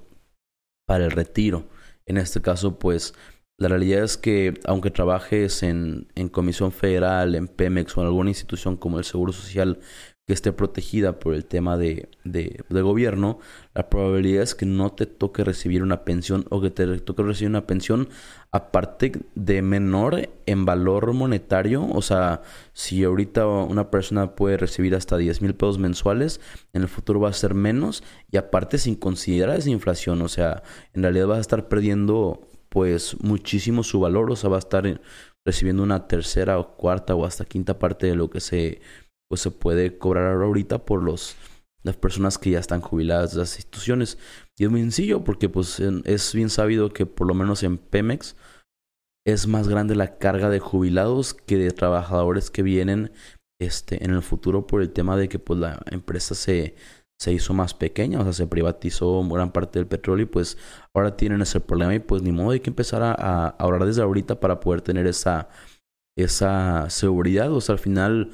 para 0.86 1.04
el 1.04 1.12
retiro. 1.12 1.68
En 2.04 2.16
este 2.16 2.42
caso 2.42 2.78
pues 2.78 3.14
la 3.58 3.68
realidad 3.68 4.02
es 4.02 4.16
que 4.16 4.54
aunque 4.64 4.90
trabajes 4.90 5.62
en, 5.62 6.08
en 6.16 6.28
Comisión 6.28 6.72
Federal, 6.72 7.36
en 7.36 7.46
Pemex 7.46 7.96
o 7.96 8.00
en 8.00 8.08
alguna 8.08 8.30
institución 8.30 8.76
como 8.76 8.98
el 8.98 9.04
Seguro 9.04 9.32
Social 9.32 9.78
que 10.26 10.32
esté 10.32 10.52
protegida 10.52 11.18
por 11.18 11.34
el 11.34 11.44
tema 11.44 11.76
de, 11.76 12.08
de, 12.22 12.64
gobierno, 12.68 13.40
la 13.74 13.90
probabilidad 13.90 14.44
es 14.44 14.54
que 14.54 14.66
no 14.66 14.92
te 14.92 15.06
toque 15.06 15.42
recibir 15.42 15.82
una 15.82 16.04
pensión 16.04 16.44
o 16.50 16.60
que 16.60 16.70
te 16.70 16.86
toque 17.00 17.24
recibir 17.24 17.50
una 17.50 17.66
pensión 17.66 18.08
aparte 18.52 19.12
de 19.34 19.62
menor 19.62 20.28
en 20.46 20.64
valor 20.64 21.12
monetario. 21.12 21.88
O 21.88 22.02
sea, 22.02 22.42
si 22.72 23.02
ahorita 23.02 23.46
una 23.46 23.90
persona 23.90 24.36
puede 24.36 24.58
recibir 24.58 24.94
hasta 24.94 25.16
10 25.16 25.42
mil 25.42 25.54
pesos 25.54 25.78
mensuales, 25.78 26.40
en 26.72 26.82
el 26.82 26.88
futuro 26.88 27.18
va 27.18 27.30
a 27.30 27.32
ser 27.32 27.54
menos 27.54 28.04
y 28.30 28.36
aparte 28.36 28.78
sin 28.78 28.94
considerar 28.94 29.58
esa 29.58 29.70
inflación. 29.70 30.22
O 30.22 30.28
sea, 30.28 30.62
en 30.94 31.02
realidad 31.02 31.26
vas 31.26 31.38
a 31.38 31.42
estar 31.42 31.66
perdiendo 31.66 32.48
pues 32.68 33.16
muchísimo 33.20 33.82
su 33.82 33.98
valor. 33.98 34.30
O 34.30 34.36
sea, 34.36 34.50
va 34.50 34.56
a 34.56 34.60
estar 34.60 35.00
recibiendo 35.44 35.82
una 35.82 36.06
tercera 36.06 36.60
o 36.60 36.76
cuarta 36.76 37.16
o 37.16 37.24
hasta 37.24 37.44
quinta 37.44 37.78
parte 37.78 38.06
de 38.06 38.14
lo 38.14 38.30
que 38.30 38.40
se 38.40 38.80
pues 39.32 39.40
se 39.40 39.50
puede 39.50 39.96
cobrar 39.96 40.42
ahorita 40.42 40.84
por 40.84 41.02
los 41.02 41.36
las 41.84 41.96
personas 41.96 42.36
que 42.36 42.50
ya 42.50 42.58
están 42.58 42.82
jubiladas 42.82 43.32
de 43.32 43.38
las 43.38 43.56
instituciones. 43.56 44.18
Y 44.58 44.64
es 44.64 44.70
muy 44.70 44.82
sencillo 44.82 45.24
porque 45.24 45.48
pues 45.48 45.80
es 45.80 46.34
bien 46.34 46.50
sabido 46.50 46.92
que 46.92 47.06
por 47.06 47.26
lo 47.26 47.32
menos 47.32 47.62
en 47.62 47.78
Pemex 47.78 48.36
es 49.26 49.46
más 49.46 49.68
grande 49.68 49.94
la 49.94 50.18
carga 50.18 50.50
de 50.50 50.58
jubilados 50.58 51.32
que 51.32 51.56
de 51.56 51.70
trabajadores 51.70 52.50
que 52.50 52.62
vienen 52.62 53.10
este, 53.58 54.04
en 54.04 54.10
el 54.10 54.20
futuro 54.20 54.66
por 54.66 54.82
el 54.82 54.92
tema 54.92 55.16
de 55.16 55.30
que 55.30 55.38
pues 55.38 55.58
la 55.58 55.80
empresa 55.90 56.34
se, 56.34 56.74
se 57.18 57.32
hizo 57.32 57.54
más 57.54 57.72
pequeña, 57.72 58.20
o 58.20 58.24
sea, 58.24 58.34
se 58.34 58.46
privatizó 58.46 59.26
gran 59.30 59.50
parte 59.50 59.78
del 59.78 59.88
petróleo 59.88 60.24
y 60.24 60.28
pues 60.28 60.58
ahora 60.92 61.16
tienen 61.16 61.40
ese 61.40 61.58
problema 61.58 61.94
y 61.94 62.00
pues 62.00 62.20
ni 62.20 62.32
modo 62.32 62.50
hay 62.50 62.60
que 62.60 62.68
empezar 62.68 63.02
a, 63.02 63.12
a 63.12 63.48
ahorrar 63.48 63.86
desde 63.86 64.02
ahorita 64.02 64.40
para 64.40 64.60
poder 64.60 64.82
tener 64.82 65.06
esa, 65.06 65.48
esa 66.18 66.90
seguridad, 66.90 67.50
o 67.50 67.62
sea, 67.62 67.72
al 67.72 67.78
final 67.78 68.32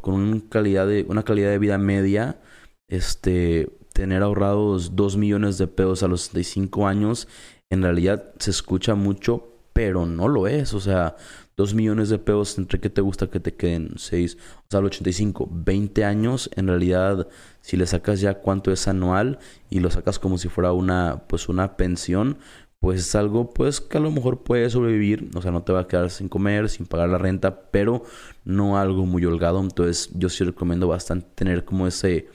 con 0.00 0.14
una 0.14 0.40
calidad 0.48 0.86
de, 0.86 1.04
una 1.08 1.22
calidad 1.22 1.50
de 1.50 1.58
vida 1.58 1.78
media, 1.78 2.40
este, 2.88 3.70
tener 3.92 4.22
ahorrados 4.22 4.96
2 4.96 5.16
millones 5.16 5.58
de 5.58 5.66
pesos 5.66 6.02
a 6.02 6.08
los 6.08 6.22
65 6.22 6.86
años, 6.86 7.28
en 7.70 7.82
realidad 7.82 8.32
se 8.38 8.50
escucha 8.50 8.94
mucho, 8.94 9.52
pero 9.72 10.06
no 10.06 10.28
lo 10.28 10.46
es, 10.46 10.72
o 10.72 10.80
sea, 10.80 11.16
2 11.56 11.74
millones 11.74 12.08
de 12.08 12.18
pesos 12.18 12.58
entre 12.58 12.80
que 12.80 12.90
te 12.90 13.00
gusta 13.00 13.28
que 13.28 13.40
te 13.40 13.54
queden 13.54 13.92
6, 13.96 14.36
o 14.58 14.64
sea, 14.70 14.80
los 14.80 14.88
85, 14.88 15.48
20 15.50 16.04
años, 16.04 16.50
en 16.56 16.68
realidad, 16.68 17.28
si 17.60 17.76
le 17.76 17.86
sacas 17.86 18.20
ya 18.20 18.34
cuánto 18.34 18.72
es 18.72 18.88
anual 18.88 19.38
y 19.70 19.80
lo 19.80 19.90
sacas 19.90 20.18
como 20.18 20.38
si 20.38 20.48
fuera 20.48 20.72
una, 20.72 21.24
pues 21.28 21.48
una 21.48 21.76
pensión, 21.76 22.38
pues 22.80 23.00
es 23.00 23.14
algo 23.14 23.50
pues 23.50 23.80
que 23.80 23.98
a 23.98 24.00
lo 24.00 24.10
mejor 24.10 24.42
puedes 24.42 24.72
sobrevivir, 24.72 25.30
o 25.34 25.42
sea, 25.42 25.50
no 25.50 25.62
te 25.62 25.72
va 25.72 25.80
a 25.80 25.88
quedar 25.88 26.10
sin 26.10 26.28
comer, 26.28 26.68
sin 26.68 26.86
pagar 26.86 27.08
la 27.08 27.18
renta, 27.18 27.70
pero 27.70 28.04
no 28.44 28.78
algo 28.78 29.06
muy 29.06 29.24
holgado, 29.24 29.60
entonces 29.60 30.10
yo 30.14 30.28
sí 30.28 30.44
recomiendo 30.44 30.88
bastante 30.88 31.28
tener 31.34 31.64
como 31.64 31.86
ese 31.86 32.28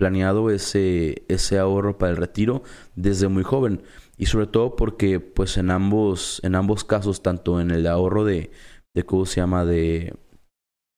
planeado 0.00 0.50
ese 0.50 1.24
ese 1.28 1.58
ahorro 1.58 1.98
para 1.98 2.10
el 2.10 2.16
retiro 2.16 2.62
desde 2.96 3.28
muy 3.28 3.42
joven. 3.44 3.82
Y 4.16 4.26
sobre 4.26 4.46
todo 4.46 4.74
porque 4.74 5.20
pues 5.20 5.58
en 5.58 5.70
ambos 5.70 6.40
en 6.42 6.54
ambos 6.54 6.84
casos 6.84 7.22
tanto 7.22 7.60
en 7.60 7.70
el 7.70 7.86
ahorro 7.86 8.24
de 8.24 8.50
de 8.94 9.04
cómo 9.04 9.26
se 9.26 9.40
llama 9.40 9.66
de 9.66 10.14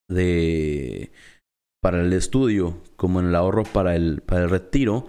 de 0.08 1.10
para 1.82 2.00
el 2.00 2.12
estudio 2.12 2.78
como 2.96 3.18
en 3.18 3.26
el 3.26 3.34
ahorro 3.34 3.64
para 3.64 3.96
el 3.96 4.22
para 4.22 4.44
el 4.44 4.50
retiro 4.50 5.06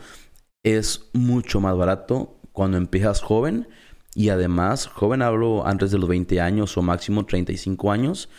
es 0.65 1.09
mucho 1.13 1.59
más 1.59 1.77
barato 1.77 2.35
cuando 2.53 2.77
empiezas 2.77 3.21
joven. 3.21 3.67
Y 4.15 4.29
además 4.29 4.87
joven 4.87 5.21
hablo 5.21 5.65
antes 5.67 5.91
de 5.91 5.97
los 5.97 6.07
20 6.07 6.39
años 6.39 6.77
o 6.77 6.81
máximo 6.81 7.25
35 7.25 7.91
años. 7.91 8.29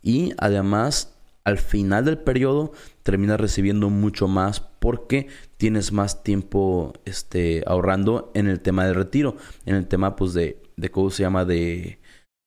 Y 0.00 0.32
además 0.38 1.12
al 1.44 1.58
final 1.58 2.04
del 2.04 2.18
periodo 2.18 2.72
terminas 3.04 3.38
recibiendo 3.38 3.88
mucho 3.88 4.26
más 4.26 4.60
porque 4.60 5.28
tienes 5.58 5.92
más 5.92 6.24
tiempo 6.24 6.92
este, 7.04 7.62
ahorrando 7.68 8.32
en 8.34 8.48
el 8.48 8.60
tema 8.60 8.84
del 8.84 8.96
retiro, 8.96 9.36
en 9.64 9.76
el 9.76 9.86
tema 9.86 10.16
pues 10.16 10.34
de, 10.34 10.60
de 10.76 10.90
cómo 10.90 11.10
se 11.10 11.22
llama 11.22 11.44
de 11.44 12.00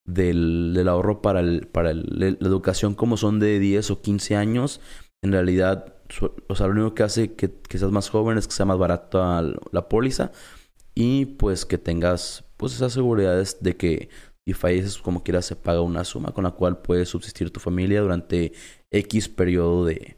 del, 0.05 0.73
del 0.75 0.89
ahorro 0.89 1.21
para, 1.21 1.39
el, 1.39 1.67
para 1.67 1.93
la 1.93 2.27
educación 2.27 2.93
como 2.93 3.15
son 3.15 3.39
de 3.39 3.59
10 3.59 3.91
o 3.91 4.01
15 4.01 4.35
años, 4.35 4.81
en 5.21 5.31
realidad 5.31 5.95
o 6.47 6.55
sea, 6.55 6.67
lo 6.67 6.73
único 6.73 6.93
que 6.93 7.03
hace 7.03 7.35
que, 7.35 7.51
que 7.51 7.77
seas 7.77 7.91
más 7.91 8.09
joven 8.09 8.38
es 8.38 8.47
que 8.47 8.53
sea 8.53 8.65
más 8.65 8.77
barata 8.77 9.43
la 9.71 9.88
póliza 9.88 10.31
y 10.99 11.25
pues 11.25 11.65
que 11.65 11.77
tengas 11.77 12.43
pues 12.57 12.73
esas 12.73 12.91
seguridades 12.91 13.59
de 13.61 13.77
que 13.77 14.09
si 14.45 14.51
falleces 14.51 14.97
como 14.97 15.23
quieras 15.23 15.45
se 15.45 15.55
paga 15.55 15.79
una 15.79 16.03
suma 16.03 16.33
con 16.33 16.43
la 16.43 16.51
cual 16.51 16.81
puedes 16.81 17.07
subsistir 17.07 17.51
tu 17.51 17.61
familia 17.61 18.01
durante 18.01 18.51
X 18.91 19.29
periodo 19.29 19.85
de, 19.85 20.17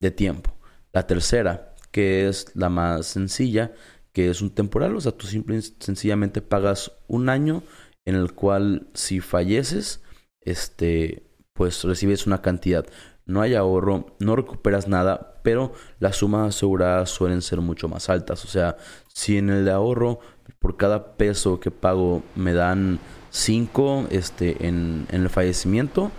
de 0.00 0.10
tiempo. 0.12 0.56
La 0.92 1.08
tercera, 1.08 1.74
que 1.90 2.28
es 2.28 2.54
la 2.54 2.68
más 2.68 3.06
sencilla, 3.06 3.74
que 4.12 4.30
es 4.30 4.40
un 4.40 4.50
temporal, 4.50 4.94
o 4.94 5.00
sea, 5.00 5.10
tú 5.10 5.26
simplemente 5.26 5.70
sencillamente 5.80 6.40
pagas 6.42 6.92
un 7.08 7.28
año 7.28 7.64
en 8.04 8.14
el 8.14 8.32
cual 8.32 8.86
si 8.94 9.18
falleces, 9.18 10.00
este, 10.42 11.24
pues 11.54 11.82
recibes 11.82 12.28
una 12.28 12.40
cantidad. 12.40 12.86
No 13.26 13.40
hay 13.40 13.56
ahorro, 13.56 14.14
no 14.20 14.36
recuperas 14.36 14.86
nada, 14.86 15.29
pero 15.42 15.72
las 15.98 16.16
sumas 16.16 16.56
aseguradas 16.56 17.10
suelen 17.10 17.42
ser 17.42 17.60
mucho 17.60 17.88
más 17.88 18.08
altas. 18.08 18.44
O 18.44 18.48
sea, 18.48 18.76
si 19.12 19.38
en 19.38 19.50
el 19.50 19.64
de 19.64 19.72
ahorro 19.72 20.20
por 20.58 20.76
cada 20.76 21.12
peso 21.14 21.60
que 21.60 21.70
pago 21.70 22.22
me 22.34 22.52
dan 22.52 22.98
5 23.30 24.08
este, 24.10 24.66
en, 24.66 25.06
el 25.10 25.28
fallecimiento, 25.30 26.10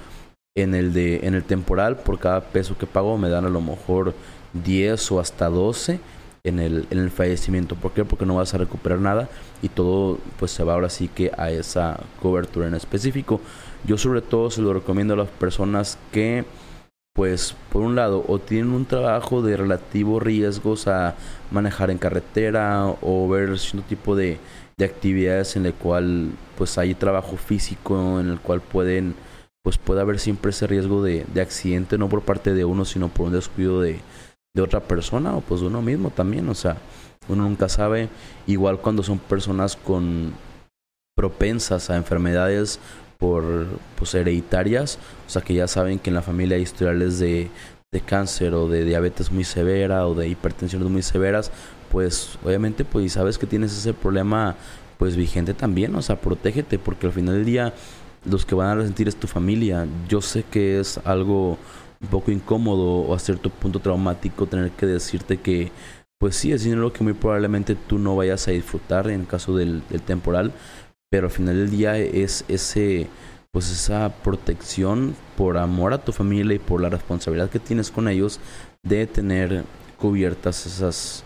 en 0.55 0.75
el 0.75 0.93
de 0.93 1.25
en 1.25 1.33
el 1.33 1.43
temporal 1.43 1.97
por 1.97 2.19
cada 2.19 2.41
peso 2.41 2.77
que 2.77 2.85
pago 2.85 3.17
me 3.17 3.29
dan 3.29 3.45
a 3.45 3.49
lo 3.49 3.61
mejor 3.61 4.13
10 4.53 5.11
o 5.13 5.19
hasta 5.19 5.49
12 5.49 5.99
en 6.43 6.59
el, 6.59 6.87
en 6.89 6.99
el 6.99 7.11
fallecimiento. 7.11 7.75
¿Por 7.75 7.93
qué? 7.93 8.03
Porque 8.03 8.25
no 8.25 8.35
vas 8.35 8.53
a 8.53 8.57
recuperar 8.57 8.99
nada 8.99 9.29
y 9.61 9.69
todo 9.69 10.17
pues 10.39 10.51
se 10.51 10.63
va 10.63 10.73
ahora 10.73 10.89
sí 10.89 11.07
que 11.07 11.31
a 11.37 11.51
esa 11.51 11.99
cobertura 12.21 12.67
en 12.67 12.73
específico. 12.73 13.39
Yo 13.85 13.97
sobre 13.97 14.21
todo 14.21 14.49
se 14.49 14.61
lo 14.61 14.73
recomiendo 14.73 15.13
a 15.13 15.17
las 15.17 15.29
personas 15.29 15.97
que 16.11 16.45
pues 17.13 17.55
por 17.71 17.81
un 17.81 17.95
lado 17.95 18.23
o 18.27 18.39
tienen 18.39 18.71
un 18.71 18.85
trabajo 18.85 19.41
de 19.41 19.57
relativos 19.57 20.23
riesgos 20.23 20.87
a 20.87 21.15
manejar 21.51 21.91
en 21.91 21.97
carretera 21.97 22.87
o 23.01 23.27
ver 23.27 23.59
cierto 23.59 23.87
tipo 23.87 24.15
de, 24.15 24.39
de 24.77 24.85
actividades 24.85 25.55
en 25.55 25.65
el 25.65 25.73
cual 25.73 26.31
pues 26.57 26.77
hay 26.77 26.93
trabajo 26.93 27.37
físico 27.37 28.19
en 28.19 28.29
el 28.29 28.39
cual 28.39 28.61
pueden 28.61 29.15
pues 29.63 29.77
puede 29.77 30.01
haber 30.01 30.19
siempre 30.19 30.51
ese 30.51 30.67
riesgo 30.67 31.03
de, 31.03 31.25
de 31.33 31.41
accidente, 31.41 31.97
no 31.97 32.09
por 32.09 32.23
parte 32.23 32.53
de 32.53 32.65
uno, 32.65 32.83
sino 32.85 33.09
por 33.09 33.27
un 33.27 33.33
descuido 33.33 33.81
de, 33.81 33.99
de 34.55 34.61
otra 34.61 34.79
persona 34.81 35.35
o 35.35 35.41
pues 35.41 35.61
de 35.61 35.67
uno 35.67 35.81
mismo 35.81 36.09
también. 36.09 36.49
O 36.49 36.55
sea, 36.55 36.77
uno 37.27 37.43
nunca 37.43 37.69
sabe, 37.69 38.09
igual 38.47 38.79
cuando 38.79 39.03
son 39.03 39.19
personas 39.19 39.75
con 39.75 40.33
propensas 41.15 41.89
a 41.89 41.97
enfermedades 41.97 42.79
por 43.21 43.67
pues 43.95 44.13
hereditarias, 44.15 44.99
o 45.27 45.29
sea 45.29 45.41
que 45.41 45.53
ya 45.53 45.67
saben 45.67 45.99
que 45.99 46.09
en 46.09 46.15
la 46.15 46.21
familia 46.21 46.57
hay 46.57 46.63
historiales 46.63 47.19
de, 47.19 47.49
de 47.93 48.01
cáncer 48.01 48.53
o 48.53 48.67
de 48.67 48.83
diabetes 48.83 49.31
muy 49.31 49.45
severa 49.45 50.05
o 50.07 50.15
de 50.15 50.27
hipertensiones 50.27 50.89
muy 50.89 51.03
severas, 51.03 51.51
pues 51.89 52.37
obviamente 52.43 52.83
pues 52.83 53.13
sabes 53.13 53.37
que 53.37 53.47
tienes 53.47 53.71
ese 53.77 53.93
problema 53.93 54.57
pues 54.97 55.15
vigente 55.15 55.53
también, 55.53 55.95
o 55.95 56.01
sea, 56.01 56.19
protégete 56.19 56.77
porque 56.77 57.07
al 57.07 57.13
final 57.13 57.35
del 57.35 57.45
día 57.45 57.73
los 58.25 58.45
que 58.45 58.55
van 58.55 58.67
a 58.67 58.75
resentir 58.75 59.07
es 59.07 59.15
tu 59.15 59.27
familia. 59.27 59.87
Yo 60.07 60.21
sé 60.21 60.43
que 60.43 60.79
es 60.79 60.99
algo 61.05 61.57
un 62.01 62.07
poco 62.09 62.31
incómodo 62.31 63.01
o 63.01 63.13
a 63.13 63.19
cierto 63.19 63.49
punto 63.49 63.79
traumático 63.79 64.47
tener 64.47 64.71
que 64.71 64.85
decirte 64.85 65.37
que, 65.37 65.71
pues 66.19 66.35
sí, 66.35 66.51
es 66.51 66.63
dinero 66.63 66.93
que 66.93 67.03
muy 67.03 67.13
probablemente 67.13 67.75
tú 67.75 67.97
no 67.97 68.15
vayas 68.15 68.47
a 68.47 68.51
disfrutar 68.51 69.09
en 69.09 69.25
caso 69.25 69.55
del, 69.55 69.81
temporal, 70.05 70.51
pero 71.11 71.27
al 71.27 71.31
final 71.31 71.57
del 71.57 71.69
día 71.69 71.97
es 71.97 72.45
ese, 72.47 73.07
pues 73.51 73.69
esa 73.69 74.09
protección 74.23 75.13
por 75.35 75.57
amor 75.57 75.93
a 75.93 76.03
tu 76.03 76.13
familia 76.13 76.55
y 76.55 76.59
por 76.59 76.81
la 76.81 76.89
responsabilidad 76.89 77.49
que 77.49 77.59
tienes 77.59 77.91
con 77.91 78.07
ellos 78.07 78.39
de 78.81 79.05
tener 79.07 79.65
cubiertas 79.99 80.65
esas, 80.65 81.23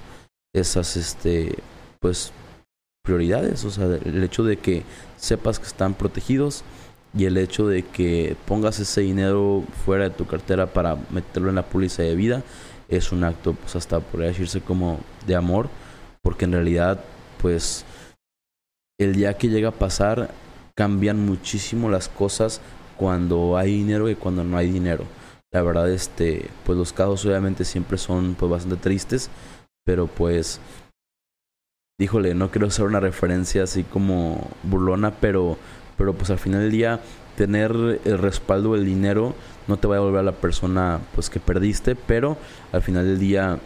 esas, 0.54 0.98
este, 0.98 1.56
pues 2.00 2.34
prioridades, 3.04 3.64
o 3.64 3.70
sea, 3.70 3.86
el 3.86 4.24
hecho 4.24 4.44
de 4.44 4.58
que 4.58 4.82
sepas 5.18 5.60
que 5.60 5.68
están 5.68 5.94
protegidos 5.94 6.64
y 7.16 7.26
el 7.26 7.38
hecho 7.38 7.68
de 7.68 7.84
que 7.84 8.36
pongas 8.48 8.80
ese 8.80 9.02
dinero 9.02 9.64
fuera 9.86 10.06
de 10.06 10.10
tu 10.10 10.26
cartera 10.26 10.66
para 10.66 10.98
meterlo 11.12 11.50
en 11.50 11.56
la 11.56 11.64
póliza 11.64 12.02
de 12.02 12.16
vida 12.16 12.42
es 12.90 13.12
un 13.12 13.24
acto, 13.24 13.54
pues 13.54 13.76
hasta 13.76 14.00
podría 14.00 14.30
decirse 14.30 14.62
como 14.62 15.00
de 15.28 15.36
amor, 15.36 15.70
porque 16.24 16.46
en 16.46 16.54
realidad, 16.54 17.00
pues 17.40 17.86
el 19.00 19.16
día 19.16 19.38
que 19.38 19.50
llega 19.50 19.70
a 19.70 19.74
pasar 19.74 20.30
cambian 20.76 21.26
muchísimo 21.26 21.90
las 21.90 22.10
cosas 22.10 22.62
cuando 22.98 23.58
hay 23.58 23.72
dinero 23.78 24.10
y 24.10 24.16
cuando 24.16 24.44
no 24.44 24.58
hay 24.58 24.70
dinero. 24.70 25.06
La 25.52 25.62
verdad, 25.62 25.90
este, 25.90 26.50
pues 26.66 26.78
los 26.78 26.94
casos 26.94 27.26
obviamente 27.26 27.64
siempre 27.64 27.98
son 27.98 28.36
pues 28.36 28.52
bastante 28.52 28.78
tristes, 28.78 29.30
pero 29.86 30.08
pues 30.08 30.60
híjole, 31.98 32.36
no 32.36 32.52
quiero 32.52 32.68
hacer 32.68 32.86
una 32.86 33.00
referencia 33.00 33.64
así 33.64 33.84
como 33.84 34.50
burlona, 34.64 35.12
pero, 35.12 35.58
pero 35.98 36.14
pues 36.14 36.30
al 36.30 36.40
final 36.40 36.62
del 36.62 36.72
día 36.72 37.00
tener 37.38 38.02
el 38.04 38.18
respaldo 38.18 38.74
del 38.74 38.86
dinero 38.86 39.34
no 39.68 39.78
te 39.78 39.88
va 39.88 39.96
a 39.96 40.00
devolver 40.00 40.20
a 40.20 40.24
la 40.24 40.32
persona 40.34 41.00
pues 41.14 41.30
que 41.30 41.40
perdiste, 41.40 41.96
pero 41.96 42.38
al 42.72 42.82
final 42.82 43.06
del 43.06 43.20
día 43.20 43.60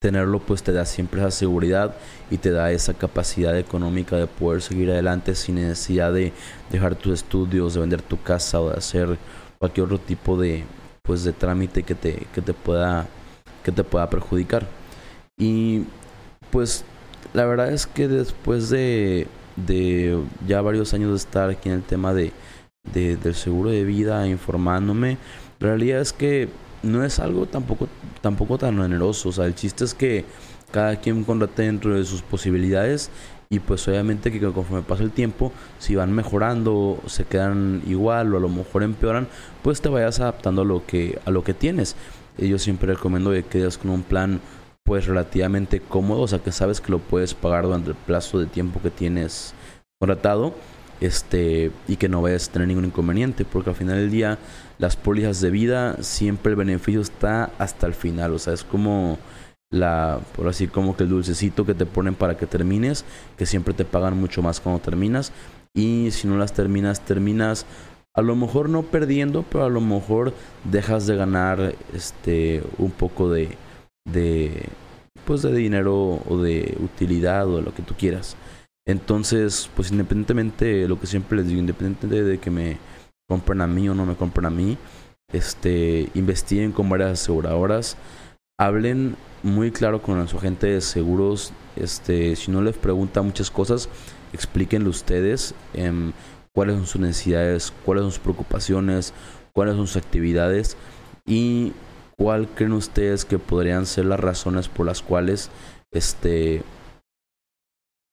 tenerlo 0.00 0.38
pues 0.40 0.62
te 0.62 0.72
da 0.72 0.86
siempre 0.86 1.20
esa 1.20 1.30
seguridad 1.30 1.94
y 2.30 2.38
te 2.38 2.50
da 2.50 2.72
esa 2.72 2.94
capacidad 2.94 3.56
económica 3.58 4.16
de 4.16 4.26
poder 4.26 4.62
seguir 4.62 4.90
adelante 4.90 5.34
sin 5.34 5.56
necesidad 5.56 6.10
de 6.12 6.32
dejar 6.70 6.94
tus 6.94 7.12
estudios, 7.12 7.74
de 7.74 7.80
vender 7.80 8.00
tu 8.00 8.20
casa 8.22 8.60
o 8.60 8.70
de 8.70 8.78
hacer 8.78 9.18
cualquier 9.58 9.84
otro 9.84 9.98
tipo 9.98 10.40
de 10.40 10.64
pues 11.02 11.22
de 11.22 11.34
trámite 11.34 11.82
que 11.82 11.94
te 11.94 12.26
que 12.34 12.40
te 12.40 12.54
pueda 12.54 13.06
que 13.62 13.72
te 13.72 13.84
pueda 13.84 14.08
perjudicar. 14.08 14.66
Y 15.36 15.84
pues 16.50 16.84
la 17.34 17.44
verdad 17.44 17.70
es 17.70 17.86
que 17.86 18.08
después 18.08 18.70
de, 18.70 19.26
de 19.56 20.18
ya 20.46 20.62
varios 20.62 20.94
años 20.94 21.10
de 21.10 21.16
estar 21.16 21.50
aquí 21.50 21.68
en 21.68 21.76
el 21.76 21.82
tema 21.82 22.14
de, 22.14 22.32
de, 22.94 23.16
del 23.16 23.34
seguro 23.34 23.70
de 23.70 23.84
vida, 23.84 24.26
informándome, 24.26 25.18
la 25.58 25.68
realidad 25.68 26.00
es 26.00 26.12
que 26.14 26.48
no 26.82 27.04
es 27.04 27.18
algo 27.18 27.46
tampoco, 27.46 27.88
tampoco 28.20 28.58
tan 28.58 28.78
oneroso. 28.78 29.30
O 29.30 29.32
sea, 29.32 29.46
el 29.46 29.54
chiste 29.54 29.84
es 29.84 29.94
que 29.94 30.24
cada 30.70 30.96
quien 30.96 31.24
contrate 31.24 31.62
dentro 31.62 31.94
de 31.94 32.04
sus 32.04 32.22
posibilidades 32.22 33.10
y 33.52 33.58
pues 33.58 33.86
obviamente 33.88 34.30
que 34.30 34.40
conforme 34.40 34.82
pasa 34.82 35.02
el 35.02 35.10
tiempo, 35.10 35.52
si 35.80 35.96
van 35.96 36.12
mejorando, 36.12 37.00
se 37.06 37.24
quedan 37.24 37.82
igual 37.86 38.32
o 38.32 38.36
a 38.36 38.40
lo 38.40 38.48
mejor 38.48 38.84
empeoran, 38.84 39.26
pues 39.62 39.80
te 39.80 39.88
vayas 39.88 40.20
adaptando 40.20 40.62
a 40.62 40.64
lo 40.64 40.86
que, 40.86 41.18
a 41.24 41.30
lo 41.30 41.42
que 41.42 41.52
tienes. 41.52 41.96
Yo 42.38 42.58
siempre 42.60 42.94
recomiendo 42.94 43.32
que 43.32 43.42
quedes 43.42 43.76
con 43.76 43.90
un 43.90 44.04
plan 44.04 44.40
pues 44.84 45.06
relativamente 45.06 45.80
cómodo, 45.80 46.22
o 46.22 46.28
sea 46.28 46.38
que 46.38 46.52
sabes 46.52 46.80
que 46.80 46.92
lo 46.92 47.00
puedes 47.00 47.34
pagar 47.34 47.64
durante 47.64 47.90
el 47.90 47.96
plazo 47.96 48.38
de 48.38 48.46
tiempo 48.46 48.80
que 48.80 48.90
tienes 48.90 49.52
contratado 49.98 50.54
este 51.00 51.72
y 51.88 51.96
que 51.96 52.08
no 52.08 52.22
vayas 52.22 52.48
a 52.48 52.52
tener 52.52 52.68
ningún 52.68 52.84
inconveniente 52.84 53.44
porque 53.44 53.70
al 53.70 53.76
final 53.76 53.96
del 53.96 54.10
día 54.10 54.38
las 54.80 54.96
pólizas 54.96 55.40
de 55.40 55.50
vida 55.50 56.02
siempre 56.02 56.50
el 56.50 56.56
beneficio 56.56 57.00
está 57.00 57.50
hasta 57.58 57.86
el 57.86 57.94
final. 57.94 58.32
O 58.34 58.38
sea 58.38 58.54
es 58.54 58.64
como 58.64 59.18
la 59.70 60.20
por 60.34 60.48
así 60.48 60.66
como 60.66 60.96
que 60.96 61.04
el 61.04 61.10
dulcecito 61.10 61.64
que 61.64 61.74
te 61.74 61.86
ponen 61.86 62.16
para 62.16 62.36
que 62.36 62.46
termines 62.46 63.04
que 63.36 63.46
siempre 63.46 63.74
te 63.74 63.84
pagan 63.84 64.18
mucho 64.18 64.42
más 64.42 64.60
cuando 64.60 64.80
terminas. 64.80 65.32
Y 65.74 66.08
si 66.10 66.26
no 66.26 66.36
las 66.36 66.52
terminas 66.52 67.00
terminas 67.00 67.66
a 68.14 68.22
lo 68.22 68.34
mejor 68.34 68.68
no 68.68 68.82
perdiendo 68.82 69.44
pero 69.50 69.64
a 69.64 69.68
lo 69.68 69.80
mejor 69.80 70.32
dejas 70.64 71.06
de 71.06 71.16
ganar 71.16 71.74
este 71.94 72.62
un 72.78 72.90
poco 72.90 73.30
de 73.30 73.56
de 74.04 74.64
pues 75.26 75.42
de 75.42 75.54
dinero 75.54 76.22
o 76.26 76.38
de 76.38 76.76
utilidad 76.80 77.46
o 77.48 77.56
de 77.56 77.62
lo 77.62 77.74
que 77.74 77.82
tú 77.82 77.94
quieras. 77.94 78.36
Entonces, 78.86 79.70
pues 79.76 79.92
independientemente, 79.92 80.88
lo 80.88 80.98
que 80.98 81.06
siempre 81.06 81.38
les 81.38 81.46
digo, 81.46 81.60
independientemente 81.60 82.24
de 82.24 82.38
que 82.38 82.50
me 82.50 82.78
compren 83.30 83.60
a 83.60 83.68
mí 83.68 83.88
o 83.88 83.94
no 83.94 84.06
me 84.06 84.16
compren 84.16 84.46
a 84.46 84.50
mí, 84.50 84.76
este, 85.32 86.10
investiguen 86.14 86.72
con 86.72 86.88
varias 86.88 87.12
aseguradoras, 87.12 87.96
hablen 88.58 89.14
muy 89.44 89.70
claro 89.70 90.02
con 90.02 90.26
su 90.26 90.38
agente 90.38 90.66
de 90.66 90.80
seguros, 90.80 91.52
este, 91.76 92.34
si 92.34 92.50
no 92.50 92.60
les 92.60 92.76
pregunta 92.76 93.22
muchas 93.22 93.48
cosas, 93.48 93.88
explíquenle 94.32 94.88
ustedes 94.88 95.54
em, 95.74 96.12
cuáles 96.52 96.74
son 96.74 96.86
sus 96.86 97.00
necesidades, 97.00 97.72
cuáles 97.84 98.02
son 98.02 98.10
sus 98.10 98.20
preocupaciones, 98.20 99.14
cuáles 99.52 99.76
son 99.76 99.86
sus 99.86 100.02
actividades 100.02 100.76
y 101.24 101.72
cuál 102.18 102.48
creen 102.48 102.72
ustedes 102.72 103.24
que 103.24 103.38
podrían 103.38 103.86
ser 103.86 104.06
las 104.06 104.18
razones 104.18 104.68
por 104.68 104.86
las 104.86 105.02
cuales 105.02 105.50
este 105.92 106.64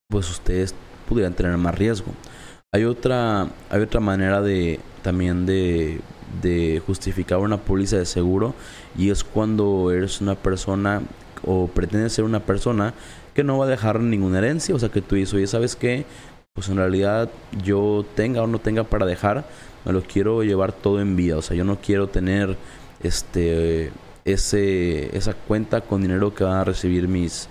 pues 0.09 0.29
ustedes 0.29 0.75
pudieran 1.09 1.33
tener 1.33 1.57
más 1.57 1.75
riesgo. 1.75 2.13
Hay 2.73 2.83
otra, 2.83 3.47
hay 3.69 3.81
otra 3.81 4.01
manera 4.01 4.41
de 4.41 4.81
también 5.01 5.45
de, 5.45 6.01
de 6.41 6.81
justificar 6.85 7.39
una 7.39 7.55
póliza 7.55 7.97
de 7.97 8.05
seguro 8.05 8.55
y 8.97 9.09
es 9.09 9.23
cuando 9.23 9.89
eres 9.89 10.19
una 10.19 10.35
persona 10.35 11.01
o 11.45 11.67
pretendes 11.67 12.11
ser 12.11 12.25
una 12.25 12.41
persona 12.41 12.93
que 13.33 13.45
no 13.45 13.57
va 13.57 13.67
a 13.67 13.69
dejar 13.69 14.01
ninguna 14.01 14.39
herencia, 14.39 14.75
o 14.75 14.79
sea 14.79 14.89
que 14.89 15.01
tú 15.01 15.15
dices, 15.15 15.33
oye, 15.33 15.47
¿sabes 15.47 15.77
qué? 15.77 16.05
Pues 16.53 16.67
en 16.67 16.75
realidad 16.75 17.29
yo 17.63 18.05
tenga 18.15 18.41
o 18.41 18.47
no 18.47 18.59
tenga 18.59 18.83
para 18.83 19.05
dejar, 19.05 19.45
me 19.85 19.93
lo 19.93 20.01
quiero 20.01 20.43
llevar 20.43 20.73
todo 20.73 20.99
en 20.99 21.15
vida, 21.15 21.37
o 21.37 21.41
sea, 21.41 21.55
yo 21.55 21.63
no 21.63 21.77
quiero 21.79 22.07
tener 22.07 22.57
este 23.01 23.93
ese 24.25 25.15
esa 25.15 25.35
cuenta 25.35 25.79
con 25.79 26.01
dinero 26.01 26.35
que 26.35 26.43
van 26.43 26.57
a 26.57 26.65
recibir 26.65 27.07
mis 27.07 27.47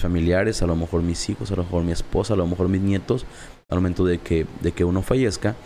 familiares, 0.00 0.62
a 0.62 0.66
lo 0.66 0.76
mejor 0.76 1.02
mis 1.02 1.28
hijos, 1.28 1.50
a 1.50 1.56
lo 1.56 1.64
mejor 1.64 1.84
mi 1.84 1.92
esposa, 1.92 2.34
a 2.34 2.36
lo 2.36 2.46
mejor 2.46 2.68
mis 2.68 2.80
nietos, 2.80 3.26
al 3.68 3.78
momento 3.78 4.04
de 4.04 4.18
que, 4.18 4.46
de 4.60 4.72
que 4.72 4.84
uno 4.84 5.02
fallezca. 5.02 5.56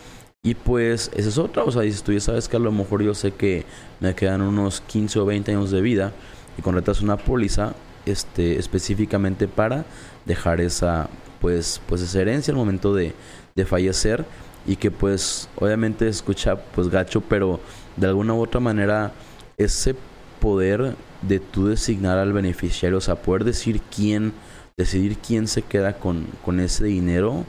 Y 0.42 0.54
pues 0.54 1.10
esa 1.14 1.28
es 1.28 1.38
otra, 1.38 1.64
o 1.64 1.72
sea, 1.72 1.82
dices 1.82 2.02
tú 2.02 2.12
ya 2.12 2.20
sabes 2.20 2.48
que 2.48 2.56
a 2.56 2.60
lo 2.60 2.70
mejor 2.70 3.02
yo 3.02 3.14
sé 3.14 3.32
que 3.32 3.64
me 4.00 4.14
quedan 4.14 4.42
unos 4.42 4.80
15 4.80 5.18
o 5.18 5.26
20 5.26 5.50
años 5.50 5.70
de 5.70 5.80
vida 5.80 6.12
y 6.56 6.62
contratas 6.62 7.00
una 7.00 7.16
póliza 7.16 7.74
este, 8.04 8.58
específicamente 8.58 9.48
para 9.48 9.84
dejar 10.24 10.60
esa, 10.60 11.08
pues, 11.40 11.80
pues 11.88 12.00
esa 12.00 12.20
herencia 12.20 12.52
al 12.52 12.58
momento 12.58 12.94
de, 12.94 13.12
de 13.56 13.66
fallecer 13.66 14.24
y 14.66 14.76
que 14.76 14.90
pues 14.90 15.48
obviamente 15.56 16.08
escucha 16.08 16.56
pues 16.56 16.88
gacho, 16.88 17.20
pero 17.20 17.60
de 17.96 18.06
alguna 18.06 18.34
u 18.34 18.42
otra 18.42 18.60
manera 18.60 19.12
ese 19.56 19.94
poder 20.40 20.94
de 21.22 21.40
tú 21.40 21.68
designar 21.68 22.18
al 22.18 22.32
beneficiario, 22.32 22.98
o 22.98 23.00
sea, 23.00 23.16
poder 23.16 23.44
decir 23.44 23.80
quién, 23.94 24.32
decidir 24.76 25.18
quién 25.18 25.48
se 25.48 25.62
queda 25.62 25.94
con, 25.98 26.26
con 26.44 26.60
ese 26.60 26.84
dinero, 26.84 27.44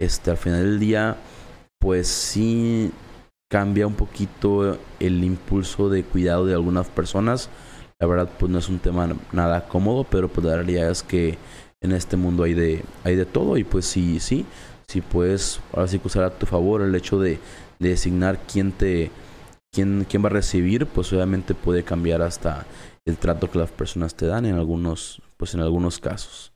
este, 0.00 0.30
al 0.30 0.36
final 0.36 0.62
del 0.62 0.80
día, 0.80 1.16
pues 1.78 2.08
sí 2.08 2.90
cambia 3.50 3.86
un 3.86 3.94
poquito 3.94 4.78
el 5.00 5.24
impulso 5.24 5.88
de 5.88 6.04
cuidado 6.04 6.46
de 6.46 6.54
algunas 6.54 6.88
personas. 6.88 7.50
La 7.98 8.06
verdad, 8.06 8.30
pues 8.38 8.50
no 8.50 8.58
es 8.58 8.68
un 8.68 8.78
tema 8.78 9.08
nada 9.32 9.66
cómodo, 9.68 10.04
pero 10.04 10.28
pues 10.28 10.46
la 10.46 10.54
realidad 10.54 10.90
es 10.90 11.02
que 11.02 11.36
en 11.82 11.92
este 11.92 12.16
mundo 12.16 12.44
hay 12.44 12.54
de, 12.54 12.84
hay 13.04 13.16
de 13.16 13.26
todo 13.26 13.56
y 13.56 13.64
pues 13.64 13.86
sí, 13.86 14.20
sí, 14.20 14.46
sí 14.86 15.00
puedes 15.00 15.60
ahora 15.72 15.88
sí 15.88 15.98
que 15.98 16.06
usar 16.06 16.24
a 16.24 16.30
tu 16.30 16.46
favor 16.46 16.82
el 16.82 16.94
hecho 16.94 17.18
de, 17.18 17.38
de 17.78 17.88
designar 17.88 18.38
quién 18.46 18.72
te, 18.72 19.10
quién, 19.72 20.06
quién 20.08 20.22
va 20.22 20.28
a 20.28 20.32
recibir, 20.32 20.86
pues 20.86 21.12
obviamente 21.12 21.54
puede 21.54 21.82
cambiar 21.82 22.22
hasta 22.22 22.66
el 23.10 23.18
trato 23.18 23.50
que 23.50 23.58
las 23.58 23.70
personas 23.70 24.14
te 24.14 24.26
dan 24.26 24.46
en 24.46 24.54
algunos, 24.54 25.20
pues 25.36 25.54
en 25.54 25.60
algunos 25.60 25.98
casos. 25.98 26.54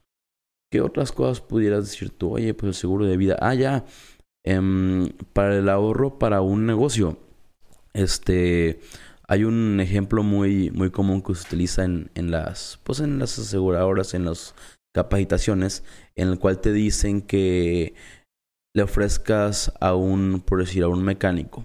¿Qué 0.73 0.81
otras 0.81 1.12
cosas 1.12 1.40
pudieras 1.40 1.85
decir 1.85 2.11
tú? 2.11 2.35
Oye, 2.35 2.55
pues 2.55 2.69
el 2.69 2.75
seguro 2.75 3.05
de 3.07 3.17
vida. 3.17 3.37
Ah, 3.40 3.55
ya. 3.55 3.85
Em, 4.45 5.11
para 5.33 5.59
el 5.59 5.69
ahorro 5.69 6.19
para 6.19 6.40
un 6.40 6.67
negocio. 6.67 7.19
Este. 7.93 8.81
Hay 9.27 9.45
un 9.45 9.81
ejemplo 9.81 10.23
muy, 10.23 10.71
muy 10.71 10.90
común 10.90 11.23
que 11.23 11.35
se 11.35 11.47
utiliza 11.47 11.85
en, 11.85 12.11
en 12.14 12.31
las. 12.31 12.81
Pues 12.85 13.01
en 13.01 13.19
las 13.19 13.38
aseguradoras, 13.38 14.14
en 14.14 14.25
las 14.25 14.55
capacitaciones. 14.95 15.85
En 16.17 16.29
el 16.29 16.38
cual 16.38 16.61
te 16.61 16.73
dicen 16.73 17.23
que 17.23 17.95
le 18.75 18.83
ofrezcas 18.83 19.73
a 19.81 19.95
un, 19.95 20.43
por 20.45 20.61
decir, 20.61 20.83
a 20.83 20.88
un 20.88 21.05
mecánico 21.05 21.64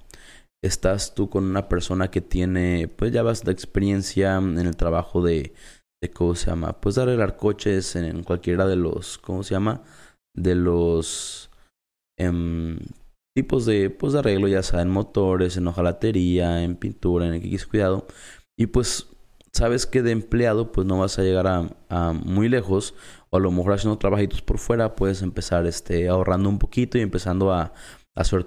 estás 0.63 1.15
tú 1.15 1.29
con 1.29 1.45
una 1.45 1.69
persona 1.69 2.11
que 2.11 2.21
tiene, 2.21 2.87
pues 2.87 3.11
ya 3.11 3.23
vas 3.23 3.43
de 3.43 3.51
experiencia 3.51 4.37
en 4.37 4.57
el 4.57 4.75
trabajo 4.75 5.21
de, 5.21 5.53
de 6.01 6.09
¿cómo 6.11 6.35
se 6.35 6.47
llama? 6.47 6.79
Pues 6.81 6.95
de 6.95 7.03
arreglar 7.03 7.37
coches 7.37 7.95
en, 7.95 8.23
cualquiera 8.23 8.67
de 8.67 8.75
los, 8.75 9.17
¿cómo 9.17 9.43
se 9.43 9.55
llama? 9.55 9.83
De 10.35 10.55
los 10.55 11.49
em, 12.17 12.79
tipos 13.35 13.65
de, 13.65 13.89
pues 13.89 14.13
de 14.13 14.19
arreglo, 14.19 14.47
ya 14.47 14.63
sea 14.63 14.81
en 14.81 14.89
motores, 14.89 15.57
en 15.57 15.67
hojalatería, 15.67 16.63
en 16.63 16.75
pintura, 16.75 17.27
en 17.27 17.35
X 17.35 17.67
cuidado. 17.67 18.07
Y 18.57 18.67
pues 18.67 19.07
sabes 19.53 19.85
que 19.85 20.01
de 20.01 20.11
empleado 20.11 20.71
pues 20.71 20.85
no 20.87 20.99
vas 20.99 21.17
a 21.19 21.23
llegar 21.23 21.47
a, 21.47 22.13
muy 22.13 22.49
lejos 22.49 22.93
o 23.29 23.37
a 23.37 23.39
lo 23.39 23.51
mejor 23.51 23.73
haciendo 23.73 23.97
trabajitos 23.97 24.41
por 24.41 24.59
fuera 24.59 24.95
puedes 24.95 25.21
empezar 25.21 25.65
este 25.65 26.07
ahorrando 26.07 26.49
un 26.49 26.59
poquito 26.59 26.97
y 26.97 27.01
empezando 27.01 27.51
a, 27.51 27.61
a 27.61 27.73
hacer 28.15 28.43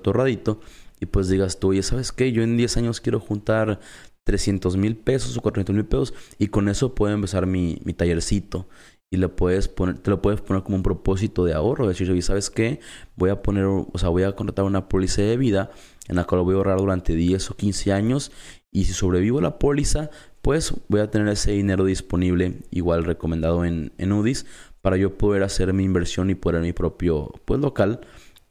y 1.02 1.06
pues 1.06 1.26
digas 1.28 1.58
tú, 1.58 1.70
oye, 1.70 1.82
¿sabes 1.82 2.12
qué? 2.12 2.30
Yo 2.30 2.44
en 2.44 2.56
10 2.56 2.76
años 2.76 3.00
quiero 3.00 3.18
juntar 3.18 3.80
300 4.22 4.76
mil 4.76 4.96
pesos 4.96 5.36
o 5.36 5.40
400 5.40 5.74
mil 5.74 5.84
pesos 5.84 6.14
y 6.38 6.46
con 6.46 6.68
eso 6.68 6.94
puedo 6.94 7.12
empezar 7.12 7.44
mi, 7.44 7.80
mi 7.84 7.92
tallercito 7.92 8.68
y 9.10 9.16
le 9.16 9.28
puedes 9.28 9.66
poner, 9.66 9.98
te 9.98 10.10
lo 10.10 10.22
puedes 10.22 10.40
poner 10.40 10.62
como 10.62 10.76
un 10.76 10.84
propósito 10.84 11.44
de 11.44 11.54
ahorro. 11.54 11.88
Decir, 11.88 12.08
oye, 12.08 12.22
¿sabes 12.22 12.50
qué? 12.50 12.78
Voy 13.16 13.30
a 13.30 13.42
poner, 13.42 13.64
o 13.64 13.90
sea, 13.96 14.10
voy 14.10 14.22
a 14.22 14.36
contratar 14.36 14.64
una 14.64 14.88
póliza 14.88 15.22
de 15.22 15.36
vida 15.36 15.72
en 16.06 16.14
la 16.14 16.22
cual 16.22 16.42
voy 16.42 16.54
a 16.54 16.58
ahorrar 16.58 16.78
durante 16.78 17.16
10 17.16 17.50
o 17.50 17.56
15 17.56 17.92
años 17.92 18.30
y 18.70 18.84
si 18.84 18.92
sobrevivo 18.92 19.40
la 19.40 19.58
póliza, 19.58 20.08
pues 20.40 20.72
voy 20.86 21.00
a 21.00 21.10
tener 21.10 21.26
ese 21.26 21.50
dinero 21.50 21.84
disponible, 21.84 22.60
igual 22.70 23.02
recomendado 23.02 23.64
en, 23.64 23.92
en 23.98 24.12
UDIs, 24.12 24.46
para 24.80 24.96
yo 24.96 25.18
poder 25.18 25.42
hacer 25.42 25.72
mi 25.72 25.82
inversión 25.82 26.30
y 26.30 26.36
poner 26.36 26.62
mi 26.62 26.72
propio 26.72 27.32
pues, 27.44 27.58
local 27.58 28.02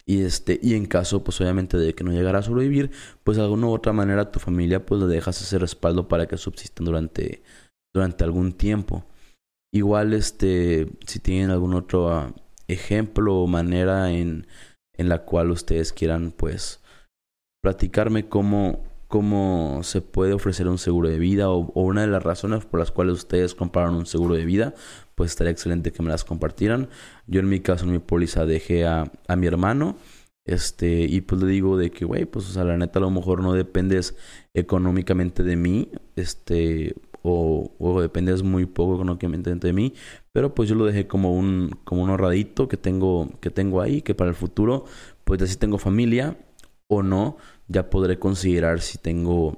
y, 0.06 0.22
este, 0.22 0.60
y 0.62 0.76
en 0.76 0.86
caso, 0.86 1.24
pues 1.24 1.40
obviamente, 1.42 1.78
de 1.78 1.94
que 1.94 2.04
no 2.04 2.12
llegara 2.12 2.40
a 2.40 2.44
sobrevivir, 2.44 2.92
pues 3.24 3.38
de 3.38 3.44
alguna 3.44 3.68
u 3.68 3.72
otra 3.72 3.94
manera 3.94 4.32
tu 4.32 4.40
familia, 4.40 4.86
pues 4.86 5.02
le 5.02 5.08
dejas 5.08 5.42
ese 5.42 5.60
respaldo 5.60 6.08
para 6.08 6.28
que 6.28 6.38
subsistan 6.38 6.86
durante, 6.86 7.44
durante 7.94 8.24
algún 8.24 8.54
tiempo. 8.54 9.06
Igual, 9.74 10.14
este, 10.14 10.88
si 11.06 11.20
tienen 11.20 11.52
algún 11.52 11.74
otro 11.74 12.12
ah, 12.12 12.34
ejemplo 12.68 13.36
o 13.36 13.48
manera 13.48 14.12
en, 14.12 14.48
en 14.98 15.10
la 15.10 15.24
cual 15.24 15.52
ustedes 15.52 15.94
quieran, 15.94 16.32
pues, 16.32 16.82
platicarme 17.64 18.28
cómo, 18.28 18.84
cómo 19.12 19.82
se 19.84 20.02
puede 20.02 20.32
ofrecer 20.34 20.70
un 20.70 20.78
seguro 20.78 21.10
de 21.10 21.20
vida 21.20 21.50
o, 21.52 21.70
una 21.76 22.02
de 22.02 22.08
las 22.08 22.24
razones 22.24 22.66
por 22.66 22.80
las 22.80 22.92
cuales 22.92 23.16
ustedes 23.16 23.54
compraron 23.54 23.94
un 23.94 24.06
seguro 24.06 24.36
de 24.36 24.46
vida, 24.46 24.74
pues 25.16 25.32
estaría 25.32 25.52
excelente 25.52 25.92
que 25.92 26.02
me 26.02 26.10
las 26.10 26.24
compartieran. 26.24 26.88
Yo 27.28 27.42
en 27.42 27.50
mi 27.50 27.60
caso, 27.60 27.84
en 27.86 27.92
mi 27.92 28.00
póliza, 28.00 28.46
dejé 28.46 28.86
a, 28.86 29.12
a 29.28 29.36
mi 29.36 29.48
hermano. 29.48 29.98
Este, 30.46 31.02
y 31.02 31.22
pues 31.22 31.42
le 31.42 31.52
digo 31.52 31.78
de 31.78 31.92
que, 31.92 32.06
güey, 32.06 32.26
pues, 32.26 32.50
o 32.50 32.54
sea, 32.54 32.64
la 32.64 32.78
neta, 32.78 33.00
a 33.00 33.02
lo 33.02 33.12
mejor 33.12 33.44
no 33.44 33.54
dependes 33.54 34.16
económicamente 34.54 35.44
de 35.44 35.56
mí, 35.58 35.90
este, 36.16 36.96
o, 37.22 37.72
o 37.78 38.02
dependes 38.02 38.44
muy 38.44 38.66
poco 38.66 38.96
económicamente 38.96 39.54
de 39.54 39.74
mí, 39.74 39.94
pero 40.32 40.56
pues 40.56 40.70
yo 40.70 40.76
lo 40.76 40.86
dejé 40.86 41.06
como 41.06 41.36
un, 41.36 41.78
como 41.84 42.02
un 42.04 42.10
ahorradito 42.10 42.68
que 42.68 42.78
tengo, 42.78 43.30
que 43.42 43.50
tengo 43.52 43.82
ahí, 43.82 44.02
que 44.02 44.16
para 44.16 44.30
el 44.30 44.36
futuro, 44.36 44.86
pues 45.26 45.40
ya 45.40 45.48
si 45.48 45.58
tengo 45.58 45.78
familia 45.78 46.38
o 46.88 47.04
no, 47.04 47.38
ya 47.72 47.90
podré 47.90 48.20
considerar 48.20 48.82
si 48.82 48.98
tengo, 48.98 49.58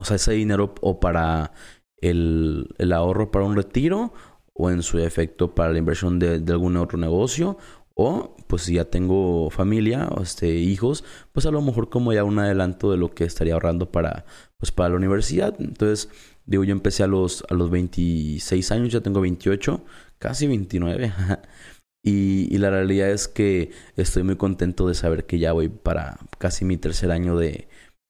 o 0.00 0.04
sea, 0.04 0.16
ese 0.16 0.32
dinero 0.32 0.74
o 0.80 1.00
para 1.00 1.52
el, 2.00 2.74
el 2.78 2.92
ahorro 2.92 3.30
para 3.30 3.44
un 3.44 3.56
retiro 3.56 4.12
o 4.58 4.70
en 4.70 4.82
su 4.82 4.98
efecto 4.98 5.54
para 5.54 5.72
la 5.72 5.78
inversión 5.78 6.18
de, 6.18 6.42
algún 6.48 6.76
otro 6.76 6.98
negocio 6.98 7.56
O, 7.94 8.36
pues 8.48 8.62
si 8.62 8.74
ya 8.74 8.84
tengo 8.84 9.50
familia, 9.50 10.08
o 10.08 10.22
este, 10.22 10.50
hijos, 10.56 11.04
pues 11.32 11.46
a 11.46 11.50
lo 11.50 11.62
mejor 11.62 11.88
como 11.88 12.12
ya 12.12 12.24
un 12.24 12.38
adelanto 12.38 12.90
de 12.90 12.96
lo 12.96 13.12
que 13.14 13.24
estaría 13.24 13.54
ahorrando 13.54 13.90
para, 13.90 14.24
pues 14.58 14.70
para 14.72 14.90
la 14.90 14.96
universidad. 14.96 15.54
Entonces, 15.58 16.08
digo, 16.46 16.64
yo 16.64 16.72
empecé 16.72 17.02
a 17.02 17.08
los, 17.08 17.44
a 17.50 17.54
los 17.54 17.70
26 17.70 18.72
años, 18.72 18.92
ya 18.92 19.00
tengo 19.00 19.20
28, 19.20 19.84
casi 20.18 20.46
29. 20.46 21.12
y, 22.02 22.54
y 22.54 22.58
la 22.58 22.70
realidad 22.70 23.10
es 23.10 23.28
que 23.28 23.70
estoy 23.96 24.22
muy 24.22 24.36
contento 24.36 24.88
de 24.88 24.94
saber 24.94 25.26
que 25.26 25.38
ya 25.38 25.52
voy 25.52 25.68
para 25.68 26.18
casi 26.38 26.64
mi 26.64 26.76
tercer 26.76 27.10
año 27.10 27.36
de, 27.36 27.68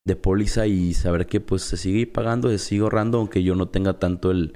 de 0.09 0.17
póliza 0.17 0.67
y 0.67 0.95
saber 0.95 1.27
que 1.27 1.41
pues 1.41 1.63
se 1.63 1.77
sigue 1.77 2.07
pagando, 2.07 2.49
se 2.51 2.59
sigue 2.59 2.83
ahorrando, 2.83 3.19
aunque 3.19 3.43
yo 3.43 3.55
no 3.55 3.69
tenga 3.69 3.99
tanto 3.99 4.31
el, 4.31 4.55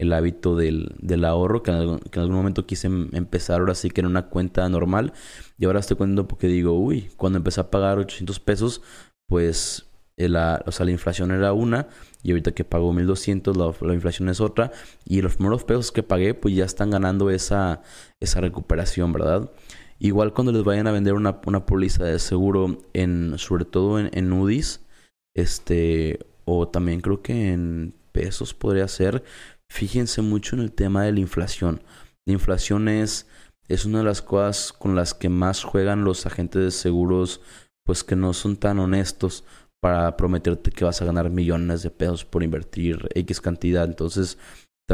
el 0.00 0.12
hábito 0.14 0.56
del, 0.56 0.94
del 0.98 1.24
ahorro, 1.26 1.62
que 1.62 1.70
en, 1.72 1.76
algún, 1.76 2.34
momento 2.34 2.66
quise 2.66 2.86
em, 2.86 3.10
empezar 3.12 3.60
ahora 3.60 3.74
sí 3.74 3.90
que 3.90 4.00
en 4.00 4.06
una 4.06 4.28
cuenta 4.28 4.68
normal. 4.68 5.12
Y 5.58 5.66
ahora 5.66 5.80
estoy 5.80 5.98
contando 5.98 6.26
porque 6.26 6.46
digo, 6.46 6.72
uy, 6.72 7.10
cuando 7.16 7.36
empecé 7.38 7.60
a 7.60 7.70
pagar 7.70 7.98
800 7.98 8.40
pesos, 8.40 8.82
pues 9.28 9.89
la, 10.28 10.62
o 10.66 10.72
sea, 10.72 10.86
la 10.86 10.92
inflación 10.92 11.30
era 11.30 11.52
una 11.52 11.88
y 12.22 12.30
ahorita 12.30 12.52
que 12.52 12.64
pago 12.64 12.92
1200 12.92 13.56
la, 13.56 13.72
la 13.80 13.94
inflación 13.94 14.28
es 14.28 14.40
otra 14.40 14.72
y 15.04 15.22
los 15.22 15.36
primeros 15.36 15.64
pesos 15.64 15.92
que 15.92 16.02
pagué 16.02 16.34
pues 16.34 16.54
ya 16.54 16.64
están 16.64 16.90
ganando 16.90 17.30
esa, 17.30 17.82
esa 18.20 18.40
recuperación, 18.40 19.12
¿verdad? 19.12 19.50
Igual 19.98 20.32
cuando 20.32 20.52
les 20.52 20.64
vayan 20.64 20.86
a 20.86 20.92
vender 20.92 21.14
una, 21.14 21.40
una 21.46 21.66
póliza 21.66 22.04
de 22.04 22.18
seguro 22.18 22.78
en, 22.94 23.38
sobre 23.38 23.66
todo 23.66 23.98
en, 24.00 24.10
en 24.12 24.32
UDIs, 24.32 24.80
este, 25.36 26.18
o 26.46 26.68
también 26.68 27.00
creo 27.00 27.22
que 27.22 27.52
en 27.52 27.94
pesos 28.12 28.54
podría 28.54 28.88
ser, 28.88 29.22
fíjense 29.70 30.22
mucho 30.22 30.56
en 30.56 30.62
el 30.62 30.72
tema 30.72 31.04
de 31.04 31.12
la 31.12 31.20
inflación. 31.20 31.82
La 32.26 32.32
inflación 32.32 32.88
es, 32.88 33.26
es 33.68 33.84
una 33.84 33.98
de 33.98 34.04
las 34.04 34.22
cosas 34.22 34.72
con 34.72 34.96
las 34.96 35.14
que 35.14 35.28
más 35.28 35.64
juegan 35.64 36.04
los 36.04 36.26
agentes 36.26 36.62
de 36.62 36.70
seguros, 36.70 37.40
pues 37.84 38.02
que 38.02 38.16
no 38.16 38.32
son 38.32 38.56
tan 38.56 38.78
honestos 38.78 39.44
para 39.80 40.16
prometerte 40.16 40.70
que 40.70 40.84
vas 40.84 41.00
a 41.00 41.04
ganar 41.04 41.30
millones 41.30 41.82
de 41.82 41.90
pesos 41.90 42.24
por 42.24 42.42
invertir 42.42 43.08
X 43.14 43.40
cantidad. 43.40 43.84
Entonces, 43.84 44.38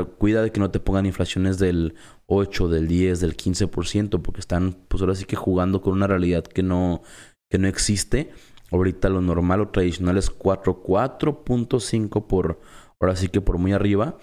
cuida 0.04 0.42
de 0.42 0.52
que 0.52 0.60
no 0.60 0.70
te 0.70 0.80
pongan 0.80 1.06
inflaciones 1.06 1.58
del 1.58 1.94
8, 2.26 2.68
del 2.68 2.86
10, 2.86 3.20
del 3.20 3.36
15%, 3.36 4.22
porque 4.22 4.40
están, 4.40 4.76
pues 4.88 5.00
ahora 5.02 5.14
sí 5.14 5.24
que 5.24 5.36
jugando 5.36 5.80
con 5.80 5.94
una 5.94 6.06
realidad 6.06 6.44
que 6.44 6.62
no, 6.62 7.02
que 7.50 7.58
no 7.58 7.68
existe. 7.68 8.30
Ahorita 8.70 9.08
lo 9.08 9.20
normal 9.20 9.60
o 9.60 9.68
tradicional 9.68 10.18
es 10.18 10.30
4, 10.30 10.82
4.5 10.82 12.26
por, 12.26 12.60
ahora 13.00 13.16
sí 13.16 13.28
que 13.28 13.40
por 13.40 13.58
muy 13.58 13.72
arriba. 13.72 14.18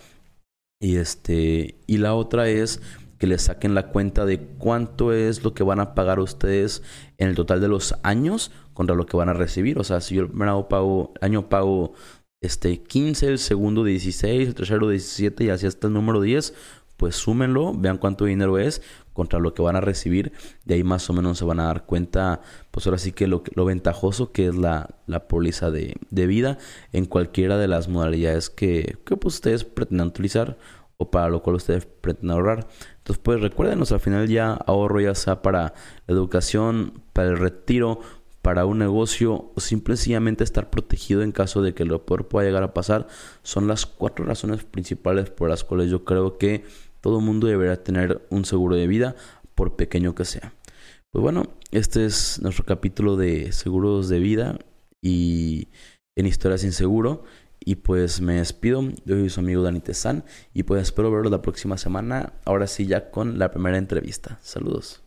Y 0.82 0.98
este, 0.98 1.76
y 1.88 1.98
la 1.98 2.14
otra 2.14 2.50
es 2.50 2.82
que 3.24 3.28
le 3.28 3.40
saquen 3.40 3.74
la 3.74 3.88
cuenta 3.88 4.26
de 4.26 4.38
cuánto 4.38 5.14
es 5.14 5.46
lo 5.46 5.54
que 5.54 5.64
van 5.64 5.80
a 5.80 5.96
pagar 5.96 6.20
ustedes 6.20 6.84
en 7.18 7.30
el 7.30 7.36
total 7.36 7.62
de 7.62 7.70
los 7.70 7.96
años 8.04 8.52
contra 8.74 8.98
lo 8.98 9.06
que 9.06 9.16
van 9.16 9.30
a 9.30 9.34
recibir. 9.34 9.80
O 9.80 9.86
sea, 9.86 10.02
si 10.02 10.16
yo 10.16 10.24
el 10.24 10.28
primer 10.28 10.50
pago, 10.68 11.14
año 11.22 11.48
pago 11.48 11.94
este 12.42 12.84
15, 12.84 13.30
el 13.30 13.40
segundo 13.40 13.86
16, 13.86 14.50
el 14.50 14.56
tercero 14.56 14.90
17 14.90 15.46
y 15.46 15.50
así 15.52 15.66
hasta 15.66 15.88
el 15.88 15.94
número 15.94 16.20
10, 16.20 16.54
pues 16.98 17.16
súmenlo, 17.16 17.74
vean 17.74 17.98
cuánto 17.98 18.26
dinero 18.26 18.60
es 18.60 18.82
contra 19.14 19.40
lo 19.40 19.54
que 19.54 19.62
van 19.62 19.78
a 19.78 19.82
recibir. 19.82 20.34
De 20.66 20.74
ahí 20.74 20.84
más 20.84 21.10
o 21.10 21.14
menos 21.14 21.38
se 21.38 21.46
van 21.46 21.62
a 21.62 21.68
dar 21.68 21.86
cuenta, 21.86 22.42
pues 22.72 22.86
ahora 22.88 22.98
sí 22.98 23.14
que 23.14 23.28
lo, 23.28 23.44
lo 23.56 23.64
ventajoso 23.64 24.34
que 24.34 24.48
es 24.48 24.56
la, 24.56 24.98
la 25.08 25.30
póliza 25.30 25.72
de, 25.72 25.96
de, 26.10 26.28
vida 26.28 26.58
en 26.92 27.06
cualquiera 27.06 27.58
de 27.58 27.70
las 27.70 27.88
modalidades 27.88 28.50
que, 28.50 28.98
que 29.06 29.16
pues, 29.16 29.36
ustedes 29.36 29.64
pretendan 29.64 30.10
utilizar 30.10 30.58
para 31.12 31.30
lo 31.30 31.42
cual 31.42 31.58
ustedes 31.58 31.86
pretenden 31.86 32.32
ahorrar. 32.32 32.68
Entonces, 32.98 33.22
pues 33.24 33.42
recuérdenos, 33.42 33.92
al 33.92 34.00
final 34.00 34.28
ya 34.28 34.54
ahorro 34.54 35.02
ya 35.02 35.16
sea 35.16 35.42
para 35.42 35.74
la 36.08 36.14
educación, 36.14 37.02
para 37.14 37.30
el 37.30 37.38
retiro, 37.38 38.00
para 38.42 38.66
un 38.66 38.78
negocio 38.80 39.52
o 39.56 39.60
simplemente 39.60 40.44
estar 40.44 40.70
protegido 40.70 41.22
en 41.22 41.32
caso 41.32 41.62
de 41.62 41.74
que 41.74 41.86
lo 41.86 42.06
peor 42.06 42.28
pueda 42.28 42.46
llegar 42.46 42.64
a 42.64 42.74
pasar, 42.74 43.08
son 43.42 43.68
las 43.68 43.86
cuatro 43.86 44.26
razones 44.26 44.64
principales 44.64 45.30
por 45.30 45.50
las 45.50 45.64
cuales 45.64 45.90
yo 45.90 46.04
creo 46.04 46.38
que 46.38 46.66
todo 47.00 47.22
mundo 47.22 47.48
deberá 47.48 47.84
tener 47.84 48.26
un 48.30 48.46
seguro 48.46 48.76
de 48.76 48.88
vida, 48.88 49.16
por 49.56 49.76
pequeño 49.76 50.16
que 50.16 50.26
sea. 50.26 50.54
Pues 51.12 51.22
bueno, 51.22 51.48
este 51.72 52.06
es 52.06 52.42
nuestro 52.42 52.66
capítulo 52.66 53.16
de 53.16 53.52
seguros 53.52 54.10
de 54.10 54.20
vida 54.20 54.60
y 55.02 55.68
en 56.16 56.26
historias 56.26 56.62
sin 56.62 56.72
seguro. 56.72 57.24
Y 57.66 57.76
pues 57.76 58.22
me 58.22 58.36
despido. 58.36 58.82
Yo 59.06 59.16
soy 59.16 59.30
su 59.30 59.40
amigo 59.40 59.64
Dani 59.64 59.80
Tezán. 59.80 60.24
Y 60.54 60.64
pues 60.64 60.82
espero 60.82 61.12
verlo 61.12 61.30
la 61.30 61.42
próxima 61.42 61.78
semana. 61.78 62.34
Ahora 62.46 62.68
sí, 62.68 62.86
ya 62.86 63.12
con 63.12 63.40
la 63.40 63.52
primera 63.52 63.78
entrevista. 63.78 64.40
Saludos. 64.42 65.03